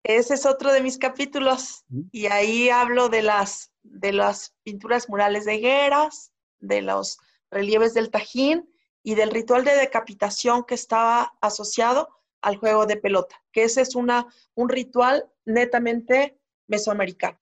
Ese 0.07 0.35
es 0.35 0.45
otro 0.45 0.71
de 0.71 0.83
mis 0.83 0.99
capítulos 0.99 1.83
y 2.11 2.27
ahí 2.27 2.69
hablo 2.69 3.09
de 3.09 3.23
las, 3.23 3.71
de 3.81 4.13
las 4.13 4.53
pinturas 4.61 5.09
murales 5.09 5.45
de 5.45 5.55
higueras, 5.55 6.31
de 6.59 6.83
los 6.83 7.17
relieves 7.49 7.95
del 7.95 8.11
Tajín 8.11 8.69
y 9.01 9.15
del 9.15 9.31
ritual 9.31 9.65
de 9.65 9.75
decapitación 9.75 10.63
que 10.63 10.75
estaba 10.75 11.33
asociado 11.41 12.07
al 12.43 12.57
juego 12.57 12.85
de 12.85 12.97
pelota, 12.97 13.41
que 13.51 13.63
ese 13.63 13.81
es 13.81 13.95
una, 13.95 14.27
un 14.53 14.69
ritual 14.69 15.25
netamente 15.43 16.39
mesoamericano. 16.67 17.39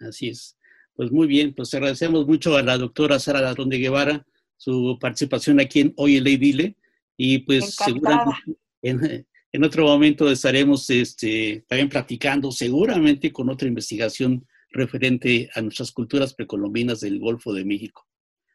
Así 0.00 0.30
es. 0.30 0.58
Pues 0.96 1.12
muy 1.12 1.28
bien, 1.28 1.54
pues 1.54 1.72
agradecemos 1.74 2.26
mucho 2.26 2.56
a 2.56 2.62
la 2.62 2.76
doctora 2.76 3.20
Sara 3.20 3.40
Ladrón 3.40 3.68
de 3.68 3.78
Guevara 3.78 4.26
su 4.56 4.98
participación 5.00 5.60
aquí 5.60 5.82
en 5.82 5.94
Hoy 5.96 6.16
el 6.16 6.24
Ley 6.24 6.38
Dile 6.38 6.76
y 7.16 7.38
pues 7.38 7.76
seguramente 7.76 8.56
en, 8.82 9.26
otro 9.64 9.84
momento 9.84 10.30
estaremos 10.30 10.88
este, 10.88 11.64
también 11.68 11.88
platicando 11.88 12.50
seguramente 12.50 13.30
con 13.32 13.50
otra 13.50 13.68
investigación 13.68 14.46
referente 14.70 15.50
a 15.54 15.60
nuestras 15.60 15.92
culturas 15.92 16.32
precolombinas 16.32 17.00
del 17.00 17.20
Golfo 17.20 17.52
de 17.52 17.64
México. 17.64 18.06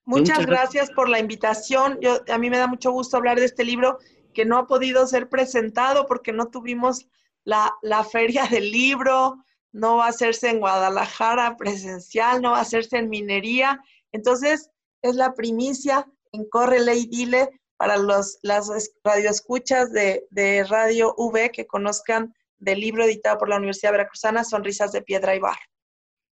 Pues 0.03 0.21
muchas, 0.21 0.45
gracias. 0.45 0.89
por 0.91 1.09
la 1.09 1.19
invitación. 1.19 1.99
Yo, 2.01 2.23
a 2.29 2.37
mí 2.37 2.49
me 2.49 2.57
da 2.57 2.67
mucho 2.67 2.91
gusto 2.91 3.17
hablar 3.17 3.39
de 3.39 3.45
este 3.45 3.63
libro 3.63 3.99
que 4.33 4.45
no 4.45 4.57
ha 4.57 4.67
podido 4.67 5.05
ser 5.05 5.29
presentado 5.29 6.07
porque 6.07 6.31
no 6.31 6.47
tuvimos 6.47 7.07
la, 7.43 7.73
la 7.81 8.03
feria 8.03 8.47
del 8.47 8.71
libro, 8.71 9.43
no 9.71 9.97
va 9.97 10.05
a 10.05 10.09
hacerse 10.09 10.49
en 10.49 10.59
Guadalajara 10.59 11.57
presencial, 11.57 12.41
no 12.41 12.51
va 12.51 12.59
a 12.59 12.61
hacerse 12.61 12.97
en 12.97 13.09
minería. 13.09 13.79
Entonces, 14.11 14.71
es 15.01 15.15
la 15.15 15.33
primicia 15.33 16.07
en 16.31 16.45
Córrele 16.49 16.95
y 16.95 17.05
Dile 17.07 17.49
para 17.77 17.97
los, 17.97 18.39
las 18.41 18.69
radioescuchas 19.03 19.91
de, 19.91 20.25
de 20.29 20.63
Radio 20.63 21.13
V 21.17 21.51
que 21.51 21.67
conozcan 21.67 22.33
del 22.59 22.79
libro 22.79 23.03
editado 23.03 23.37
por 23.37 23.49
la 23.49 23.57
Universidad 23.57 23.91
Veracruzana, 23.91 24.43
Sonrisas 24.43 24.91
de 24.91 25.01
Piedra 25.01 25.35
y 25.35 25.39
Barro. 25.39 25.59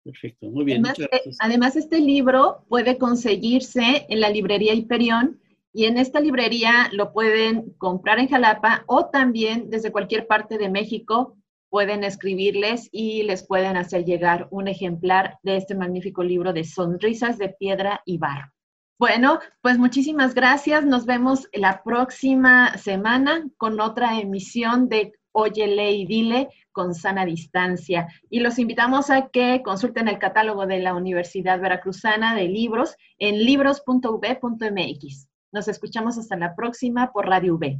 Perfecto, 0.05 0.47
muy 0.47 0.65
bien. 0.65 0.85
Además, 0.85 0.99
eh, 1.13 1.31
además, 1.39 1.77
este 1.77 2.01
libro 2.01 2.65
puede 2.69 2.99
conseguirse 2.99 4.07
en 4.09 4.21
la 4.21 4.31
librería 4.31 4.75
Hiperión 4.75 5.41
y 5.73 5.85
en 5.85 5.99
esta 5.99 6.21
librería 6.21 6.89
lo 6.93 7.13
pueden 7.13 7.75
comprar 7.75 8.19
en 8.19 8.29
Jalapa 8.29 8.85
o 8.87 9.07
también 9.07 9.71
desde 9.71 9.93
cualquier 9.93 10.27
parte 10.27 10.59
de 10.59 10.71
México 10.71 11.37
pueden 11.69 12.05
escribirles 12.05 12.89
y 12.93 13.23
les 13.25 13.47
pueden 13.47 13.77
hacer 13.77 14.05
llegar 14.05 14.49
un 14.51 14.69
ejemplar 14.69 15.39
de 15.43 15.57
este 15.57 15.75
magnífico 15.75 16.23
libro 16.23 16.53
de 16.53 16.65
Sonrisas 16.65 17.39
de 17.39 17.51
Piedra 17.51 18.01
y 18.07 18.19
Barro. 18.19 18.51
Bueno, 18.99 19.39
pues 19.63 19.79
muchísimas 19.79 20.35
gracias. 20.35 20.85
Nos 20.85 21.07
vemos 21.07 21.49
la 21.53 21.85
próxima 21.85 22.77
semana 22.79 23.47
con 23.57 23.79
otra 23.79 24.19
emisión 24.19 24.89
de 24.89 25.13
Óyele 25.31 25.93
y 25.93 26.05
Dile 26.05 26.49
con 26.73 26.97
sana 26.97 27.25
distancia. 27.25 28.09
Y 28.29 28.41
los 28.41 28.59
invitamos 28.59 29.11
a 29.11 29.29
que 29.29 29.63
consulten 29.65 30.09
el 30.09 30.19
catálogo 30.19 30.67
de 30.67 30.81
la 30.81 30.95
Universidad 30.95 31.61
Veracruzana 31.61 32.35
de 32.35 32.49
libros 32.49 32.97
en 33.19 33.45
libros.v.mx. 33.45 35.29
Nos 35.53 35.69
escuchamos 35.69 36.19
hasta 36.19 36.37
la 36.37 36.57
próxima 36.57 37.13
por 37.13 37.29
Radio 37.29 37.55
V. 37.55 37.79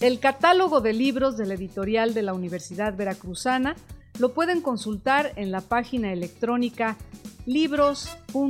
El 0.00 0.20
catálogo 0.20 0.82
de 0.82 0.92
libros 0.92 1.38
de 1.38 1.46
la 1.46 1.54
editorial 1.54 2.12
de 2.12 2.22
la 2.22 2.34
Universidad 2.34 2.94
Veracruzana 2.94 3.74
lo 4.22 4.32
pueden 4.32 4.60
consultar 4.60 5.32
en 5.34 5.50
la 5.50 5.60
página 5.62 6.12
electrónica 6.12 6.96
libros.uv.mx. 7.44 8.40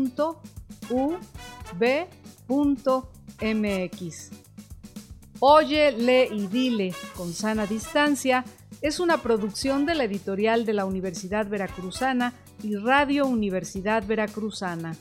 Oye, 5.40 5.92
lee 5.92 6.28
y 6.30 6.46
dile 6.48 6.94
con 7.16 7.32
sana 7.32 7.64
distancia 7.64 8.44
es 8.82 9.00
una 9.00 9.22
producción 9.22 9.86
de 9.86 9.94
la 9.94 10.04
editorial 10.04 10.66
de 10.66 10.74
la 10.74 10.84
Universidad 10.84 11.48
Veracruzana 11.48 12.34
y 12.62 12.76
Radio 12.76 13.24
Universidad 13.24 14.06
Veracruzana. 14.06 14.94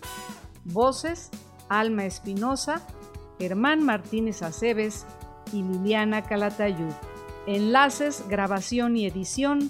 Voces: 0.64 1.32
Alma 1.68 2.06
Espinosa, 2.06 2.88
Germán 3.40 3.84
Martínez 3.84 4.42
Aceves, 4.42 5.06
y 5.52 5.64
Liliana 5.64 6.22
Calatayud. 6.22 6.94
Enlaces, 7.46 8.24
grabación 8.30 8.96
y 8.96 9.06
edición, 9.06 9.70